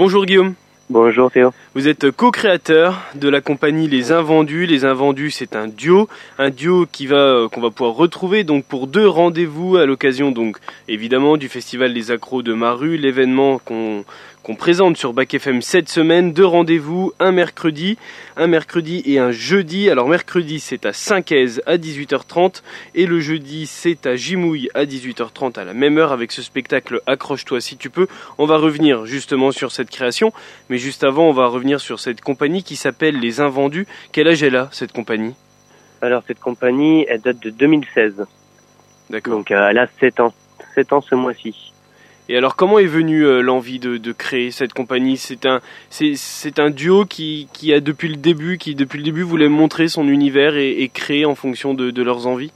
Bonjour 0.00 0.24
Guillaume. 0.24 0.54
Bonjour 0.90 1.30
Théo. 1.30 1.52
Vous 1.76 1.86
êtes 1.86 2.10
co-créateur 2.10 3.00
de 3.14 3.28
la 3.28 3.40
compagnie 3.40 3.86
Les 3.86 4.10
Invendus. 4.10 4.66
Les 4.66 4.84
Invendus, 4.84 5.30
c'est 5.30 5.54
un 5.54 5.68
duo, 5.68 6.08
un 6.36 6.50
duo 6.50 6.84
euh, 7.12 7.48
qu'on 7.48 7.60
va 7.60 7.70
pouvoir 7.70 7.94
retrouver 7.94 8.42
donc 8.42 8.64
pour 8.64 8.88
deux 8.88 9.06
rendez-vous 9.06 9.76
à 9.76 9.86
l'occasion 9.86 10.32
donc 10.32 10.56
évidemment 10.88 11.36
du 11.36 11.48
festival 11.48 11.94
des 11.94 12.10
accros 12.10 12.42
de 12.42 12.54
Maru, 12.54 12.96
l'événement 12.96 13.60
qu'on 13.60 14.04
présente 14.56 14.96
sur 14.96 15.12
Bac 15.12 15.32
FM 15.32 15.62
cette 15.62 15.88
semaine. 15.88 16.32
Deux 16.32 16.44
rendez-vous, 16.44 17.12
un 17.20 17.30
mercredi, 17.30 17.96
un 18.36 18.48
mercredi 18.48 19.00
et 19.06 19.20
un 19.20 19.30
jeudi. 19.30 19.90
Alors 19.90 20.08
mercredi 20.08 20.58
c'est 20.58 20.86
à 20.86 20.92
5 20.92 21.30
à 21.66 21.76
18h30 21.76 22.62
et 22.96 23.06
le 23.06 23.20
jeudi 23.20 23.66
c'est 23.66 24.06
à 24.06 24.16
Gimouille 24.16 24.70
à 24.74 24.86
18h30 24.86 25.56
à 25.56 25.64
la 25.64 25.72
même 25.72 25.98
heure 25.98 26.10
avec 26.10 26.32
ce 26.32 26.42
spectacle 26.42 27.00
Accroche-toi 27.06 27.60
si 27.60 27.76
tu 27.76 27.90
peux. 27.90 28.08
On 28.38 28.46
va 28.46 28.56
revenir 28.56 29.06
justement 29.06 29.52
sur 29.52 29.70
cette 29.70 29.90
création, 29.90 30.32
juste 30.80 31.04
avant 31.04 31.28
on 31.28 31.32
va 31.32 31.46
revenir 31.46 31.80
sur 31.80 32.00
cette 32.00 32.20
compagnie 32.20 32.64
qui 32.64 32.74
s'appelle 32.74 33.20
Les 33.20 33.40
Invendus. 33.40 33.86
Quel 34.12 34.26
âge 34.26 34.42
elle 34.42 34.56
a 34.56 34.68
cette 34.72 34.92
compagnie? 34.92 35.34
Alors 36.02 36.22
cette 36.26 36.40
compagnie, 36.40 37.06
elle 37.08 37.20
date 37.20 37.40
de 37.40 37.50
2016. 37.50 38.26
D'accord. 39.10 39.34
Donc 39.34 39.50
euh, 39.50 39.68
elle 39.68 39.78
a 39.78 39.86
7 40.00 40.20
ans. 40.20 40.34
7 40.74 40.92
ans 40.92 41.00
ce 41.00 41.14
mois-ci. 41.14 41.70
Et 42.30 42.36
alors, 42.36 42.54
comment 42.54 42.78
est 42.78 42.86
venue 42.86 43.24
euh, 43.24 43.40
l'envie 43.40 43.80
de, 43.80 43.96
de, 43.96 44.12
créer 44.12 44.52
cette 44.52 44.72
compagnie? 44.72 45.16
C'est 45.16 45.46
un, 45.46 45.60
c'est, 45.90 46.60
un 46.60 46.70
duo 46.70 47.04
qui, 47.04 47.48
qui, 47.52 47.72
a 47.72 47.80
depuis 47.80 48.06
le 48.06 48.14
début, 48.14 48.56
qui 48.56 48.76
depuis 48.76 48.98
le 48.98 49.02
début 49.02 49.22
voulait 49.22 49.48
montrer 49.48 49.88
son 49.88 50.06
univers 50.06 50.54
et, 50.54 50.82
et 50.82 50.88
créer 50.88 51.26
en 51.26 51.34
fonction 51.34 51.74
de, 51.74 51.90
de, 51.90 52.02
leurs 52.04 52.28
envies? 52.28 52.52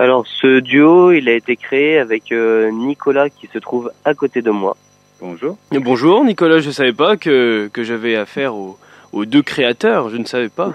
Alors, 0.00 0.26
ce 0.26 0.58
duo, 0.58 1.12
il 1.12 1.28
a 1.28 1.34
été 1.34 1.54
créé 1.54 1.98
avec 1.98 2.32
euh, 2.32 2.72
Nicolas 2.72 3.30
qui 3.30 3.46
se 3.46 3.60
trouve 3.60 3.92
à 4.04 4.12
côté 4.14 4.42
de 4.42 4.50
moi. 4.50 4.76
Bonjour. 5.22 5.56
Bonjour, 5.70 6.24
Nicolas. 6.24 6.58
Je 6.58 6.70
savais 6.70 6.92
pas 6.92 7.16
que, 7.16 7.70
que 7.72 7.82
j'avais 7.82 8.16
affaire 8.16 8.54
aux, 8.54 8.76
aux, 9.12 9.24
deux 9.24 9.42
créateurs. 9.42 10.10
Je 10.10 10.18
ne 10.18 10.26
savais 10.26 10.50
pas. 10.50 10.74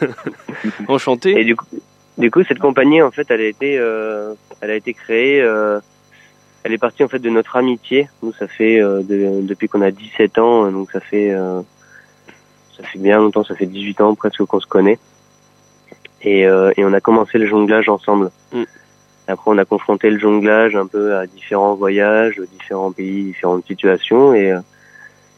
Enchanté. 0.88 1.40
Et 1.40 1.44
du 1.44 1.56
coup, 1.56 1.64
du 2.18 2.30
coup, 2.30 2.42
cette 2.44 2.58
compagnie, 2.58 3.00
en 3.00 3.10
fait, 3.10 3.26
elle 3.30 3.40
a 3.40 3.46
été, 3.46 3.78
euh, 3.78 4.34
elle 4.60 4.70
a 4.70 4.74
été 4.74 4.92
créée 4.92 5.42
elle 6.64 6.72
est 6.72 6.78
partie 6.78 7.04
en 7.04 7.08
fait 7.08 7.18
de 7.18 7.30
notre 7.30 7.56
amitié. 7.56 8.08
Nous, 8.22 8.32
ça 8.32 8.48
fait 8.48 8.80
euh, 8.80 9.02
de, 9.02 9.46
depuis 9.46 9.68
qu'on 9.68 9.82
a 9.82 9.90
17 9.90 10.38
ans, 10.38 10.72
donc 10.72 10.90
ça 10.90 10.98
fait 10.98 11.30
euh, 11.30 11.60
ça 12.76 12.82
fait 12.84 12.98
bien 12.98 13.18
longtemps, 13.18 13.44
ça 13.44 13.54
fait 13.54 13.66
18 13.66 14.00
ans 14.00 14.14
presque 14.14 14.42
qu'on 14.44 14.60
se 14.60 14.66
connaît. 14.66 14.98
Et, 16.22 16.46
euh, 16.46 16.72
et 16.78 16.84
on 16.86 16.92
a 16.94 17.00
commencé 17.00 17.36
le 17.36 17.46
jonglage 17.46 17.90
ensemble. 17.90 18.30
Mm. 18.52 18.62
Après, 19.26 19.50
on 19.50 19.58
a 19.58 19.64
confronté 19.64 20.10
le 20.10 20.18
jonglage 20.18 20.76
un 20.76 20.86
peu 20.86 21.16
à 21.16 21.26
différents 21.26 21.74
voyages, 21.74 22.40
différents 22.52 22.92
pays, 22.92 23.24
différentes 23.24 23.66
situations, 23.66 24.34
et 24.34 24.54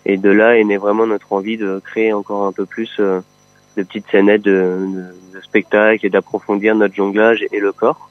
et 0.08 0.16
de 0.16 0.30
là 0.30 0.56
est 0.56 0.64
née 0.64 0.76
vraiment 0.76 1.06
notre 1.06 1.32
envie 1.32 1.56
de 1.56 1.80
créer 1.84 2.12
encore 2.12 2.44
un 2.46 2.52
peu 2.52 2.64
plus 2.64 3.00
de 3.76 3.82
petites 3.82 4.06
scénettes 4.10 4.42
de, 4.42 4.78
de, 5.34 5.40
spectacles 5.40 6.06
et 6.06 6.10
d'approfondir 6.10 6.74
notre 6.74 6.94
jonglage 6.94 7.44
et 7.52 7.58
le 7.58 7.72
corps. 7.72 8.08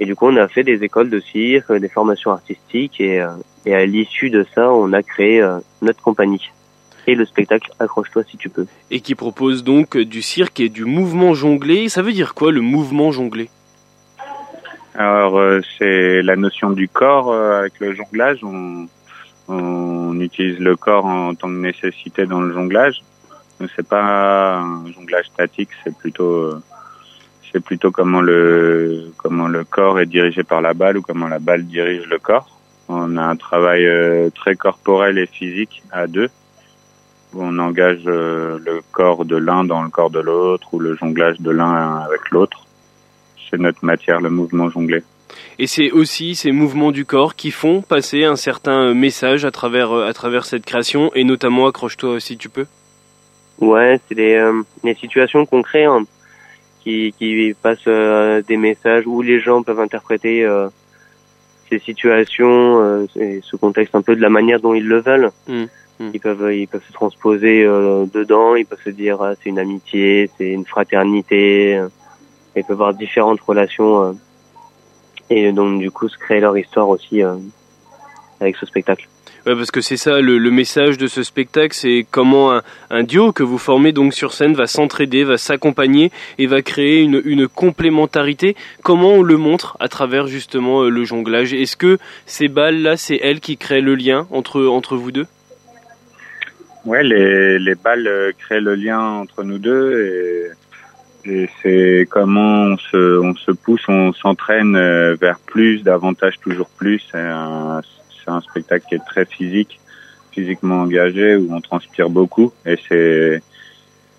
Et 0.00 0.06
du 0.06 0.16
coup, 0.16 0.26
on 0.26 0.36
a 0.36 0.48
fait 0.48 0.64
des 0.64 0.82
écoles 0.82 1.10
de 1.10 1.20
cirque, 1.20 1.72
des 1.72 1.88
formations 1.88 2.30
artistiques, 2.30 3.00
et, 3.00 3.20
euh, 3.20 3.28
et 3.66 3.74
à 3.74 3.84
l'issue 3.84 4.30
de 4.30 4.46
ça, 4.54 4.72
on 4.72 4.92
a 4.92 5.02
créé 5.02 5.40
euh, 5.40 5.58
notre 5.82 6.02
compagnie 6.02 6.50
et 7.06 7.14
le 7.16 7.24
spectacle 7.24 7.72
Accroche-toi 7.80 8.22
si 8.24 8.36
tu 8.36 8.48
peux. 8.48 8.66
Et 8.90 9.00
qui 9.00 9.14
propose 9.14 9.64
donc 9.64 9.96
du 9.96 10.22
cirque 10.22 10.60
et 10.60 10.68
du 10.68 10.84
mouvement 10.84 11.34
jonglé. 11.34 11.88
Ça 11.88 12.00
veut 12.00 12.12
dire 12.12 12.34
quoi 12.34 12.52
le 12.52 12.60
mouvement 12.60 13.10
jonglé? 13.10 13.50
Alors, 14.94 15.38
euh, 15.38 15.60
c'est 15.78 16.22
la 16.22 16.36
notion 16.36 16.70
du 16.70 16.88
corps 16.88 17.34
avec 17.34 17.80
le 17.80 17.94
jonglage. 17.94 18.38
On, 18.42 18.86
on 19.48 20.20
utilise 20.20 20.58
le 20.58 20.76
corps 20.76 21.06
en 21.06 21.34
tant 21.34 21.48
que 21.48 21.54
nécessité 21.54 22.26
dans 22.26 22.40
le 22.40 22.52
jonglage. 22.52 23.02
C'est 23.76 23.86
pas 23.86 24.56
un 24.56 24.90
jonglage 24.92 25.26
statique, 25.26 25.70
c'est 25.84 25.96
plutôt 25.96 26.54
c'est 27.52 27.62
plutôt 27.62 27.90
comment 27.90 28.20
le 28.20 29.12
comment 29.18 29.46
le 29.46 29.64
corps 29.64 30.00
est 30.00 30.06
dirigé 30.06 30.42
par 30.42 30.62
la 30.62 30.74
balle 30.74 30.98
ou 30.98 31.02
comment 31.02 31.28
la 31.28 31.38
balle 31.38 31.64
dirige 31.64 32.06
le 32.06 32.18
corps. 32.18 32.48
On 32.88 33.16
a 33.16 33.22
un 33.22 33.36
travail 33.36 33.86
euh, 33.86 34.30
très 34.30 34.56
corporel 34.56 35.18
et 35.18 35.26
physique 35.26 35.82
à 35.92 36.06
deux. 36.06 36.28
On 37.34 37.58
engage 37.58 38.02
euh, 38.06 38.58
le 38.58 38.80
corps 38.90 39.24
de 39.24 39.36
l'un 39.36 39.64
dans 39.64 39.82
le 39.82 39.90
corps 39.90 40.10
de 40.10 40.20
l'autre 40.20 40.74
ou 40.74 40.80
le 40.80 40.96
jonglage 40.96 41.40
de 41.40 41.50
l'un 41.50 41.98
avec 41.98 42.30
l'autre. 42.30 42.66
C'est 43.52 43.60
notre 43.60 43.84
matière, 43.84 44.20
le 44.20 44.30
mouvement 44.30 44.70
jonglé. 44.70 45.02
Et 45.58 45.66
c'est 45.66 45.90
aussi 45.90 46.34
ces 46.34 46.52
mouvements 46.52 46.90
du 46.90 47.04
corps 47.04 47.36
qui 47.36 47.50
font 47.50 47.82
passer 47.82 48.24
un 48.24 48.36
certain 48.36 48.94
message 48.94 49.44
à 49.44 49.50
travers 49.50 49.92
à 49.92 50.12
travers 50.12 50.44
cette 50.44 50.64
création 50.64 51.10
et 51.14 51.24
notamment 51.24 51.66
accroche-toi 51.66 52.18
si 52.20 52.36
tu 52.36 52.48
peux. 52.48 52.66
Ouais, 53.60 54.00
c'est 54.08 54.14
des, 54.14 54.34
euh, 54.34 54.62
des 54.82 54.94
situations 54.94 55.46
qu'on 55.46 55.62
crée 55.62 55.86
en, 55.86 56.04
qui, 56.82 57.14
qui 57.18 57.54
passe 57.60 57.78
euh, 57.86 58.42
des 58.42 58.56
messages 58.56 59.06
où 59.06 59.22
les 59.22 59.40
gens 59.40 59.62
peuvent 59.62 59.80
interpréter 59.80 60.44
euh, 60.44 60.68
ces 61.70 61.78
situations 61.78 62.82
euh, 62.82 63.06
et 63.16 63.40
ce 63.42 63.56
contexte 63.56 63.94
un 63.94 64.02
peu 64.02 64.16
de 64.16 64.20
la 64.20 64.30
manière 64.30 64.60
dont 64.60 64.74
ils 64.74 64.86
le 64.86 65.00
veulent. 65.00 65.30
Mmh, 65.48 65.64
mmh. 66.00 66.10
Ils 66.14 66.20
peuvent 66.20 66.52
ils 66.52 66.66
peuvent 66.66 66.84
se 66.86 66.92
transposer 66.92 67.64
dedans, 67.64 68.56
ils 68.56 68.66
peuvent 68.66 68.82
se 68.84 68.90
dire 68.90 69.22
ah, 69.22 69.34
c'est 69.40 69.50
une 69.50 69.58
amitié, 69.58 70.30
c'est 70.36 70.50
une 70.50 70.66
fraternité. 70.66 71.80
Ils 72.56 72.64
peuvent 72.64 72.72
avoir 72.72 72.94
différentes 72.94 73.40
relations 73.40 74.16
et 75.30 75.52
donc 75.52 75.80
du 75.80 75.90
coup 75.90 76.08
se 76.08 76.18
créer 76.18 76.40
leur 76.40 76.56
histoire 76.56 76.88
aussi 76.88 77.22
avec 78.40 78.56
ce 78.56 78.66
spectacle. 78.66 79.08
Ouais, 79.44 79.56
parce 79.56 79.72
que 79.72 79.80
c'est 79.80 79.96
ça 79.96 80.20
le, 80.20 80.38
le, 80.38 80.50
message 80.52 80.98
de 80.98 81.08
ce 81.08 81.24
spectacle, 81.24 81.74
c'est 81.74 82.06
comment 82.08 82.52
un, 82.52 82.62
un, 82.90 83.02
duo 83.02 83.32
que 83.32 83.42
vous 83.42 83.58
formez 83.58 83.90
donc 83.90 84.14
sur 84.14 84.34
scène 84.34 84.54
va 84.54 84.68
s'entraider, 84.68 85.24
va 85.24 85.36
s'accompagner 85.36 86.12
et 86.38 86.46
va 86.46 86.62
créer 86.62 87.00
une, 87.00 87.20
une, 87.24 87.48
complémentarité. 87.48 88.54
Comment 88.84 89.14
on 89.14 89.22
le 89.22 89.36
montre 89.36 89.76
à 89.80 89.88
travers 89.88 90.28
justement 90.28 90.82
euh, 90.82 90.90
le 90.90 91.04
jonglage? 91.04 91.54
Est-ce 91.54 91.76
que 91.76 91.98
ces 92.24 92.46
balles 92.46 92.82
là, 92.82 92.96
c'est 92.96 93.18
elles 93.20 93.40
qui 93.40 93.56
créent 93.56 93.80
le 93.80 93.96
lien 93.96 94.28
entre 94.30 94.64
entre 94.66 94.94
vous 94.94 95.10
deux? 95.10 95.26
Ouais, 96.84 97.02
les, 97.02 97.58
les 97.58 97.74
balles 97.74 98.06
euh, 98.06 98.30
créent 98.38 98.60
le 98.60 98.76
lien 98.76 99.00
entre 99.00 99.42
nous 99.42 99.58
deux 99.58 100.52
et, 101.24 101.48
c'est 101.62 102.06
comment 102.10 102.64
on 102.64 102.76
se, 102.76 103.20
on 103.20 103.34
se 103.34 103.52
pousse, 103.52 103.82
on 103.88 104.12
s'entraîne 104.12 104.76
euh, 104.76 105.16
vers 105.20 105.38
plus, 105.38 105.82
davantage, 105.82 106.38
toujours 106.40 106.68
plus. 106.68 107.02
Un, 107.14 107.80
c'est 108.24 108.30
un 108.30 108.40
spectacle 108.40 108.86
qui 108.88 108.94
est 108.96 109.04
très 109.06 109.24
physique, 109.24 109.80
physiquement 110.32 110.82
engagé, 110.82 111.36
où 111.36 111.48
on 111.52 111.60
transpire 111.60 112.10
beaucoup. 112.10 112.52
Et 112.66 112.78
c'est 112.88 113.42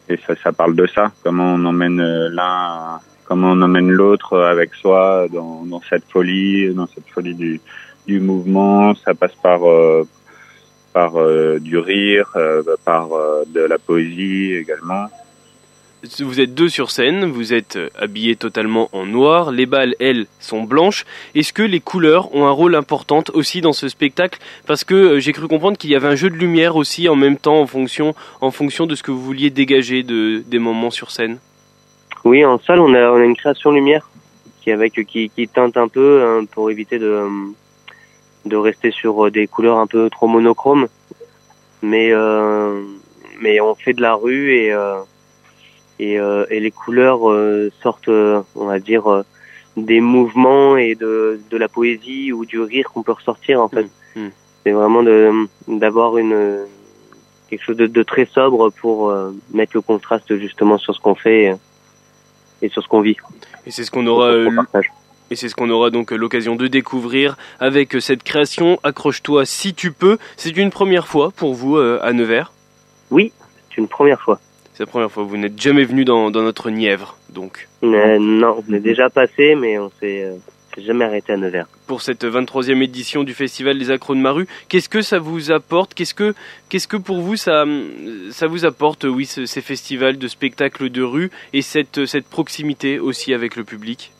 et 0.09 0.19
ça, 0.27 0.35
ça 0.43 0.51
parle 0.51 0.75
de 0.75 0.85
ça. 0.87 1.11
Comment 1.23 1.53
on 1.53 1.65
emmène 1.65 2.01
l'un, 2.27 2.99
comment 3.25 3.51
on 3.51 3.61
emmène 3.61 3.89
l'autre 3.89 4.39
avec 4.39 4.73
soi 4.75 5.27
dans, 5.31 5.63
dans 5.63 5.81
cette 5.89 6.03
folie, 6.11 6.73
dans 6.73 6.87
cette 6.87 7.07
folie 7.07 7.35
du, 7.35 7.61
du 8.05 8.19
mouvement. 8.19 8.95
Ça 8.95 9.13
passe 9.13 9.35
par 9.41 9.67
euh, 9.67 10.03
par 10.93 11.17
euh, 11.17 11.59
du 11.59 11.77
rire, 11.77 12.29
euh, 12.35 12.61
par 12.85 13.09
de 13.47 13.61
la 13.61 13.77
poésie 13.77 14.53
également. 14.53 15.07
Vous 16.19 16.41
êtes 16.41 16.53
deux 16.53 16.67
sur 16.67 16.91
scène, 16.91 17.23
vous 17.23 17.53
êtes 17.53 17.77
euh, 17.77 17.89
habillés 17.97 18.35
totalement 18.35 18.89
en 18.91 19.05
noir, 19.05 19.51
les 19.51 19.65
balles, 19.65 19.95
elles, 20.01 20.25
sont 20.41 20.63
blanches. 20.63 21.05
Est-ce 21.33 21.53
que 21.53 21.63
les 21.63 21.79
couleurs 21.79 22.35
ont 22.35 22.45
un 22.45 22.51
rôle 22.51 22.75
important 22.75 23.23
aussi 23.33 23.61
dans 23.61 23.71
ce 23.71 23.87
spectacle? 23.87 24.37
Parce 24.67 24.83
que 24.83 24.93
euh, 24.93 25.19
j'ai 25.21 25.31
cru 25.31 25.47
comprendre 25.47 25.77
qu'il 25.77 25.91
y 25.91 25.95
avait 25.95 26.09
un 26.09 26.15
jeu 26.15 26.29
de 26.29 26.35
lumière 26.35 26.75
aussi 26.75 27.07
en 27.07 27.15
même 27.15 27.37
temps 27.37 27.61
en 27.61 27.67
fonction, 27.67 28.15
en 28.41 28.51
fonction 28.51 28.85
de 28.85 28.95
ce 28.95 29.03
que 29.03 29.11
vous 29.11 29.21
vouliez 29.21 29.49
dégager 29.49 30.03
de, 30.03 30.43
des 30.45 30.59
moments 30.59 30.91
sur 30.91 31.09
scène. 31.09 31.37
Oui, 32.25 32.43
en 32.43 32.59
salle, 32.59 32.81
on 32.81 32.93
a, 32.93 33.09
on 33.09 33.21
a 33.21 33.23
une 33.23 33.37
création 33.37 33.71
lumière 33.71 34.09
qui, 34.61 34.71
avec, 34.71 35.05
qui, 35.07 35.29
qui 35.29 35.47
teinte 35.47 35.77
un 35.77 35.87
peu 35.87 36.21
hein, 36.21 36.43
pour 36.51 36.69
éviter 36.69 36.99
de, 36.99 37.29
de 38.43 38.57
rester 38.57 38.91
sur 38.91 39.31
des 39.31 39.47
couleurs 39.47 39.77
un 39.77 39.87
peu 39.87 40.09
trop 40.09 40.27
monochromes. 40.27 40.89
Mais, 41.81 42.09
euh, 42.11 42.81
mais 43.39 43.61
on 43.61 43.73
fait 43.73 43.93
de 43.93 44.01
la 44.01 44.15
rue 44.15 44.53
et... 44.53 44.73
Euh, 44.73 44.95
et, 45.99 46.19
euh, 46.19 46.45
et 46.49 46.59
les 46.59 46.71
couleurs 46.71 47.29
euh, 47.29 47.71
sortent, 47.81 48.09
euh, 48.09 48.41
on 48.55 48.65
va 48.65 48.79
dire, 48.79 49.23
des 49.77 50.01
mouvements 50.01 50.77
et 50.77 50.95
de, 50.95 51.39
de 51.49 51.57
la 51.57 51.67
poésie 51.67 52.31
ou 52.31 52.45
du 52.45 52.59
rire 52.59 52.89
qu'on 52.93 53.03
peut 53.03 53.11
ressortir 53.11 53.61
en 53.61 53.69
fait. 53.69 53.87
Mmh, 54.15 54.21
mmh. 54.21 54.31
C'est 54.63 54.71
vraiment 54.71 55.03
de 55.03 55.31
d'avoir 55.67 56.17
une 56.17 56.59
quelque 57.49 57.63
chose 57.63 57.77
de, 57.77 57.87
de 57.87 58.03
très 58.03 58.25
sobre 58.25 58.69
pour 58.69 59.13
mettre 59.53 59.73
le 59.75 59.81
contraste 59.81 60.35
justement 60.37 60.77
sur 60.77 60.95
ce 60.95 61.01
qu'on 61.01 61.15
fait 61.15 61.55
et 62.61 62.69
sur 62.69 62.81
ce 62.81 62.87
qu'on 62.87 63.01
vit. 63.01 63.17
Et 63.65 63.71
c'est 63.71 63.83
ce 63.83 63.91
qu'on 63.91 64.07
aura 64.07 64.33
et 65.31 65.35
c'est 65.35 65.49
ce 65.49 65.55
qu'on 65.55 65.69
aura 65.69 65.89
donc 65.89 66.11
l'occasion 66.11 66.55
de 66.55 66.67
découvrir 66.67 67.37
avec 67.59 67.97
cette 67.99 68.23
création 68.23 68.79
Accroche-toi 68.83 69.45
si 69.45 69.73
tu 69.73 69.91
peux. 69.91 70.17
C'est 70.37 70.55
une 70.55 70.69
première 70.69 71.07
fois 71.07 71.31
pour 71.35 71.53
vous 71.55 71.77
à 71.77 72.13
Nevers? 72.13 72.53
Oui, 73.11 73.33
c'est 73.69 73.77
une 73.77 73.87
première 73.87 74.21
fois. 74.21 74.39
C'est 74.73 74.83
la 74.83 74.87
première 74.87 75.11
fois. 75.11 75.23
Vous 75.23 75.37
n'êtes 75.37 75.59
jamais 75.59 75.83
venu 75.83 76.03
dans, 76.03 76.31
dans, 76.31 76.41
notre 76.41 76.69
Nièvre, 76.69 77.17
donc. 77.29 77.67
Euh, 77.83 78.17
non, 78.19 78.63
on 78.67 78.73
est 78.73 78.79
déjà 78.79 79.09
passé, 79.09 79.55
mais 79.55 79.77
on 79.77 79.91
s'est, 79.99 80.23
euh, 80.23 80.35
jamais 80.81 81.05
arrêté 81.05 81.33
à 81.33 81.37
Nevers. 81.37 81.67
Pour 81.85 82.01
cette 82.01 82.25
23e 82.25 82.81
édition 82.81 83.23
du 83.23 83.33
Festival 83.33 83.77
des 83.77 83.91
Accros 83.91 84.15
de 84.15 84.19
Maru, 84.19 84.47
qu'est-ce 84.69 84.89
que 84.89 85.01
ça 85.01 85.19
vous 85.19 85.51
apporte? 85.51 85.93
Qu'est-ce 85.93 86.15
que, 86.15 86.33
qu'est-ce 86.69 86.87
que 86.87 86.97
pour 86.97 87.21
vous 87.21 87.35
ça, 87.35 87.65
ça 88.31 88.47
vous 88.47 88.65
apporte, 88.65 89.03
oui, 89.03 89.25
ces 89.25 89.61
festivals 89.61 90.17
de 90.17 90.27
spectacles 90.27 90.89
de 90.89 91.03
rue 91.03 91.29
et 91.53 91.61
cette, 91.61 92.05
cette 92.05 92.27
proximité 92.27 92.99
aussi 92.99 93.33
avec 93.33 93.55
le 93.55 93.63
public? 93.63 94.11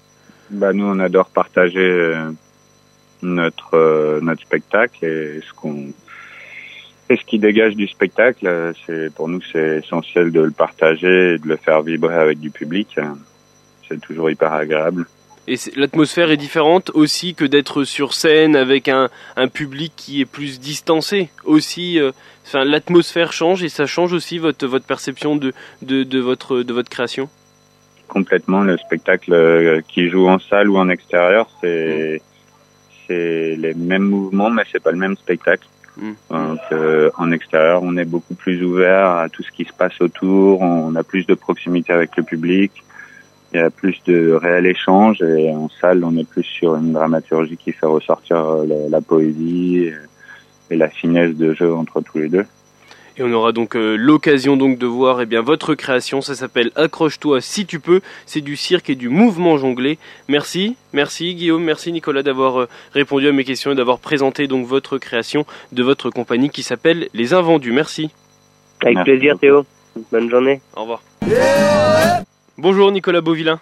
Bah, 0.52 0.72
Nous, 0.72 0.86
on 0.86 1.00
adore 1.00 1.30
partager 1.30 1.80
euh, 1.80 2.30
notre, 3.24 3.74
euh, 3.74 4.20
notre 4.22 4.42
spectacle 4.42 5.04
et 5.04 5.42
ce 5.42 5.54
qu'on 5.54 5.92
et 7.10 7.18
ce 7.18 7.24
qui 7.26 7.40
dégage 7.40 7.76
du 7.76 7.88
spectacle, 7.88 8.74
c'est 8.86 9.14
pour 9.14 9.28
nous 9.28 9.42
c'est 9.52 9.80
essentiel 9.84 10.32
de 10.32 10.42
le 10.42 10.52
partager 10.52 11.34
et 11.34 11.38
de 11.38 11.48
le 11.48 11.58
faire 11.58 11.82
vibrer 11.82 12.16
avec 12.16 12.40
du 12.40 12.50
public. 12.50 12.98
C'est 13.88 14.00
toujours 14.00 14.30
hyper 14.30 14.54
agréable. 14.54 15.06
Et 15.46 15.56
l'atmosphère 15.76 16.32
est 16.32 16.38
différente 16.38 16.90
aussi 16.94 17.36
que 17.36 17.44
d'être 17.44 17.84
sur 17.84 18.14
scène 18.14 18.56
avec 18.56 18.88
un, 18.88 19.10
un, 19.36 19.50
public 19.50 19.92
qui 19.98 20.22
est 20.22 20.26
plus 20.26 20.62
distancé. 20.62 21.30
Aussi, 21.44 22.00
euh, 22.00 22.12
enfin, 22.46 22.64
l'atmosphère 22.64 23.34
change 23.34 23.62
et 23.62 23.68
ça 23.68 23.86
change 23.86 24.14
aussi 24.14 24.38
votre, 24.38 24.66
votre 24.66 24.86
perception 24.86 25.36
de, 25.36 25.52
de, 25.82 26.04
de, 26.04 26.20
votre, 26.20 26.64
de 26.64 26.74
votre 26.74 26.90
création. 26.90 27.28
Complètement. 28.08 28.62
Le 28.62 28.78
spectacle 28.78 29.34
euh, 29.34 29.82
qui 29.86 30.08
joue 30.08 30.30
en 30.30 30.40
salle 30.40 30.70
ou 30.70 30.78
en 30.78 30.88
extérieur, 30.88 31.50
c'est 31.60 32.22
c'est 33.06 33.58
les 33.58 33.74
mêmes 33.74 34.04
mouvements, 34.04 34.50
mais 34.50 34.64
c'est 34.72 34.82
pas 34.82 34.92
le 34.92 34.98
même 34.98 35.18
spectacle. 35.18 35.68
Mm. 35.98 36.12
Donc, 36.30 36.60
euh, 36.72 37.10
en 37.18 37.32
extérieur, 37.32 37.82
on 37.84 37.96
est 37.98 38.06
beaucoup 38.06 38.36
plus 38.36 38.64
ouvert 38.64 39.10
à 39.12 39.30
tout 39.30 39.44
ce 39.44 39.52
qui 39.52 39.66
se 39.66 39.74
passe 39.74 40.00
autour. 40.02 40.62
On 40.62 40.96
a 40.96 41.04
plus 41.04 41.26
de 41.26 41.34
proximité 41.34 41.94
avec 41.94 42.16
le 42.18 42.24
public 42.24 42.84
il 43.54 43.60
y 43.60 43.60
a 43.64 43.70
plus 43.70 44.02
de 44.06 44.32
réel 44.32 44.66
échange 44.66 45.22
et 45.22 45.52
en 45.52 45.70
salle 45.70 46.04
on 46.04 46.18
est 46.18 46.28
plus 46.28 46.44
sur 46.44 46.76
une 46.76 46.94
dramaturgie 46.94 47.58
qui 47.58 47.72
fait 47.72 47.86
ressortir 47.86 48.38
euh, 48.38 48.90
la, 48.90 49.02
poésie 49.02 49.92
et 50.70 50.76
la 50.76 50.90
finesse 50.90 51.36
de 51.36 51.54
jeu 51.54 51.74
entre 51.74 52.02
tous 52.02 52.18
les 52.18 52.30
deux. 52.30 52.46
Et 53.18 53.24
on 53.24 53.32
aura 53.32 53.52
donc 53.52 53.76
euh, 53.76 53.96
l'occasion 53.96 54.58
donc 54.58 54.80
de 54.80 54.88
voir 54.88 55.22
eh 55.22 55.26
bien 55.26 55.42
votre 55.42 55.76
création. 55.76 56.22
Ça 56.22 56.34
s'appelle 56.34 56.72
Accroche-toi 56.76 57.42
si 57.42 57.66
tu 57.66 57.80
peux. 57.80 58.02
C'est 58.26 58.42
du 58.42 58.56
cirque 58.56 58.90
et 58.90 58.96
du 58.96 59.10
mouvement 59.10 59.58
jonglé. 59.58 60.00
Merci, 60.28 60.76
merci 60.94 61.36
Guillaume, 61.36 61.64
merci 61.64 61.92
Nicolas 61.92 62.24
d'avoir 62.24 62.62
euh, 62.62 62.70
répondu 62.94 63.28
à 63.28 63.32
mes 63.32 63.44
questions 63.44 63.72
et 63.72 63.76
d'avoir 63.76 64.00
présenté 64.00 64.48
donc 64.48 64.66
votre 64.66 64.98
création 64.98 65.46
de 65.72 65.84
votre 65.84 66.10
compagnie 66.10 66.50
qui 66.50 66.64
s'appelle 66.64 67.10
Les 67.14 67.34
Invendus. 67.34 67.72
Merci. 67.72 68.10
Avec 68.82 69.04
plaisir 69.04 69.38
Théo. 69.40 69.66
Bonne 70.12 70.30
journée. 70.30 70.62
Au 70.76 70.82
revoir. 70.82 71.02
Bonjour 72.58 72.92
Nicolas 72.92 73.22
Beauvillain. 73.22 73.60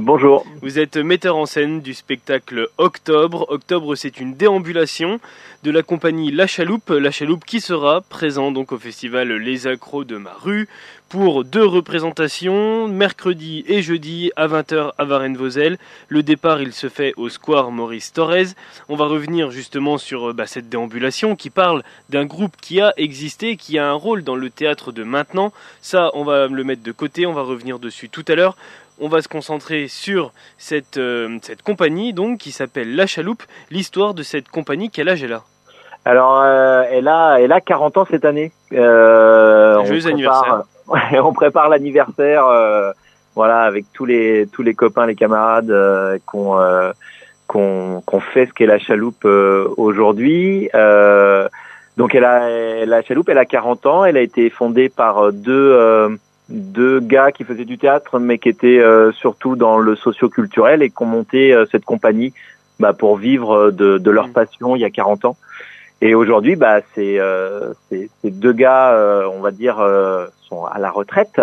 Bonjour. 0.00 0.46
Vous 0.62 0.78
êtes 0.78 0.96
metteur 0.96 1.36
en 1.36 1.44
scène 1.44 1.80
du 1.80 1.92
spectacle 1.92 2.68
Octobre. 2.78 3.46
Octobre, 3.48 3.96
c'est 3.96 4.20
une 4.20 4.34
déambulation 4.34 5.18
de 5.64 5.72
la 5.72 5.82
compagnie 5.82 6.30
La 6.30 6.46
Chaloupe. 6.46 6.90
La 6.90 7.10
Chaloupe 7.10 7.44
qui 7.44 7.60
sera 7.60 8.00
présent 8.02 8.52
donc 8.52 8.70
au 8.70 8.78
festival 8.78 9.32
Les 9.32 9.66
Accros 9.66 10.04
de 10.04 10.16
ma 10.16 10.32
rue 10.32 10.68
pour 11.08 11.42
deux 11.42 11.64
représentations, 11.64 12.86
mercredi 12.86 13.64
et 13.66 13.82
jeudi 13.82 14.30
à 14.36 14.46
20h 14.46 14.92
à 14.98 15.04
Varennes-Vauzelles. 15.04 15.78
Le 16.08 16.22
départ, 16.22 16.62
il 16.62 16.72
se 16.72 16.88
fait 16.88 17.14
au 17.16 17.28
Square 17.28 17.72
Maurice 17.72 18.12
Torres. 18.12 18.54
On 18.88 18.94
va 18.94 19.06
revenir 19.06 19.50
justement 19.50 19.98
sur 19.98 20.32
bah, 20.32 20.46
cette 20.46 20.68
déambulation 20.68 21.34
qui 21.34 21.50
parle 21.50 21.82
d'un 22.08 22.24
groupe 22.24 22.54
qui 22.60 22.80
a 22.80 22.92
existé, 22.98 23.56
qui 23.56 23.78
a 23.78 23.88
un 23.88 23.94
rôle 23.94 24.22
dans 24.22 24.36
le 24.36 24.50
théâtre 24.50 24.92
de 24.92 25.02
maintenant. 25.02 25.52
Ça, 25.80 26.10
on 26.14 26.22
va 26.22 26.46
le 26.46 26.62
mettre 26.62 26.82
de 26.84 26.92
côté, 26.92 27.26
on 27.26 27.32
va 27.32 27.42
revenir 27.42 27.80
dessus 27.80 28.08
tout 28.08 28.24
à 28.28 28.36
l'heure 28.36 28.56
on 29.00 29.08
va 29.08 29.22
se 29.22 29.28
concentrer 29.28 29.88
sur 29.88 30.32
cette, 30.56 30.96
euh, 30.96 31.38
cette 31.42 31.62
compagnie 31.62 32.12
donc 32.12 32.38
qui 32.38 32.52
s'appelle 32.52 32.94
La 32.96 33.06
Chaloupe. 33.06 33.42
L'histoire 33.70 34.14
de 34.14 34.22
cette 34.22 34.48
compagnie, 34.48 34.90
quel 34.90 35.08
âge 35.08 35.22
elle 35.22 35.34
a? 35.34 35.42
Alors, 36.04 36.40
euh, 36.42 36.84
elle, 36.90 37.08
a, 37.08 37.40
elle 37.40 37.52
a 37.52 37.60
40 37.60 37.96
ans 37.98 38.06
cette 38.10 38.24
année. 38.24 38.52
Euh, 38.72 39.84
Joyeux 39.84 40.06
anniversaire. 40.06 40.62
on 41.22 41.32
prépare 41.32 41.68
l'anniversaire 41.68 42.46
voilà, 43.34 43.60
avec 43.60 43.84
tous 43.92 44.04
les, 44.04 44.48
tous 44.52 44.62
les 44.62 44.74
copains, 44.74 45.06
les 45.06 45.14
camarades 45.14 45.72
qu'on 46.26 46.92
qu'on 47.46 48.20
fait 48.32 48.46
ce 48.46 48.52
qu'est 48.52 48.66
La 48.66 48.78
Chaloupe 48.78 49.24
aujourd'hui. 49.24 50.70
donc, 51.96 52.14
elle 52.14 52.24
a, 52.24 52.84
La 52.86 53.02
Chaloupe, 53.02 53.28
elle 53.28 53.38
a 53.38 53.44
40 53.44 53.86
ans. 53.86 54.04
Elle 54.04 54.16
a 54.16 54.22
été 54.22 54.50
fondée 54.50 54.88
par 54.88 55.32
deux 55.32 56.18
deux 56.48 57.00
gars 57.00 57.32
qui 57.32 57.44
faisaient 57.44 57.64
du 57.64 57.78
théâtre, 57.78 58.18
mais 58.18 58.38
qui 58.38 58.48
étaient 58.48 58.78
euh, 58.78 59.12
surtout 59.12 59.56
dans 59.56 59.78
le 59.78 59.96
socio-culturel 59.96 60.82
et 60.82 60.90
qui 60.90 61.02
ont 61.02 61.06
monté 61.06 61.52
euh, 61.52 61.66
cette 61.70 61.84
compagnie 61.84 62.32
bah, 62.80 62.92
pour 62.92 63.16
vivre 63.16 63.52
euh, 63.52 63.70
de, 63.70 63.98
de, 63.98 64.10
leur 64.10 64.28
mmh. 64.28 64.32
passion 64.32 64.76
il 64.76 64.80
y 64.80 64.84
a 64.84 64.90
40 64.90 65.26
ans. 65.26 65.36
Et 66.00 66.14
aujourd'hui, 66.14 66.54
bah, 66.54 66.80
c'est 66.94 67.18
ces 67.90 68.30
deux 68.30 68.52
gars, 68.52 68.96
on 69.34 69.40
va 69.40 69.50
dire, 69.50 69.84
sont 70.42 70.64
à 70.64 70.78
la 70.78 70.92
retraite. 70.92 71.40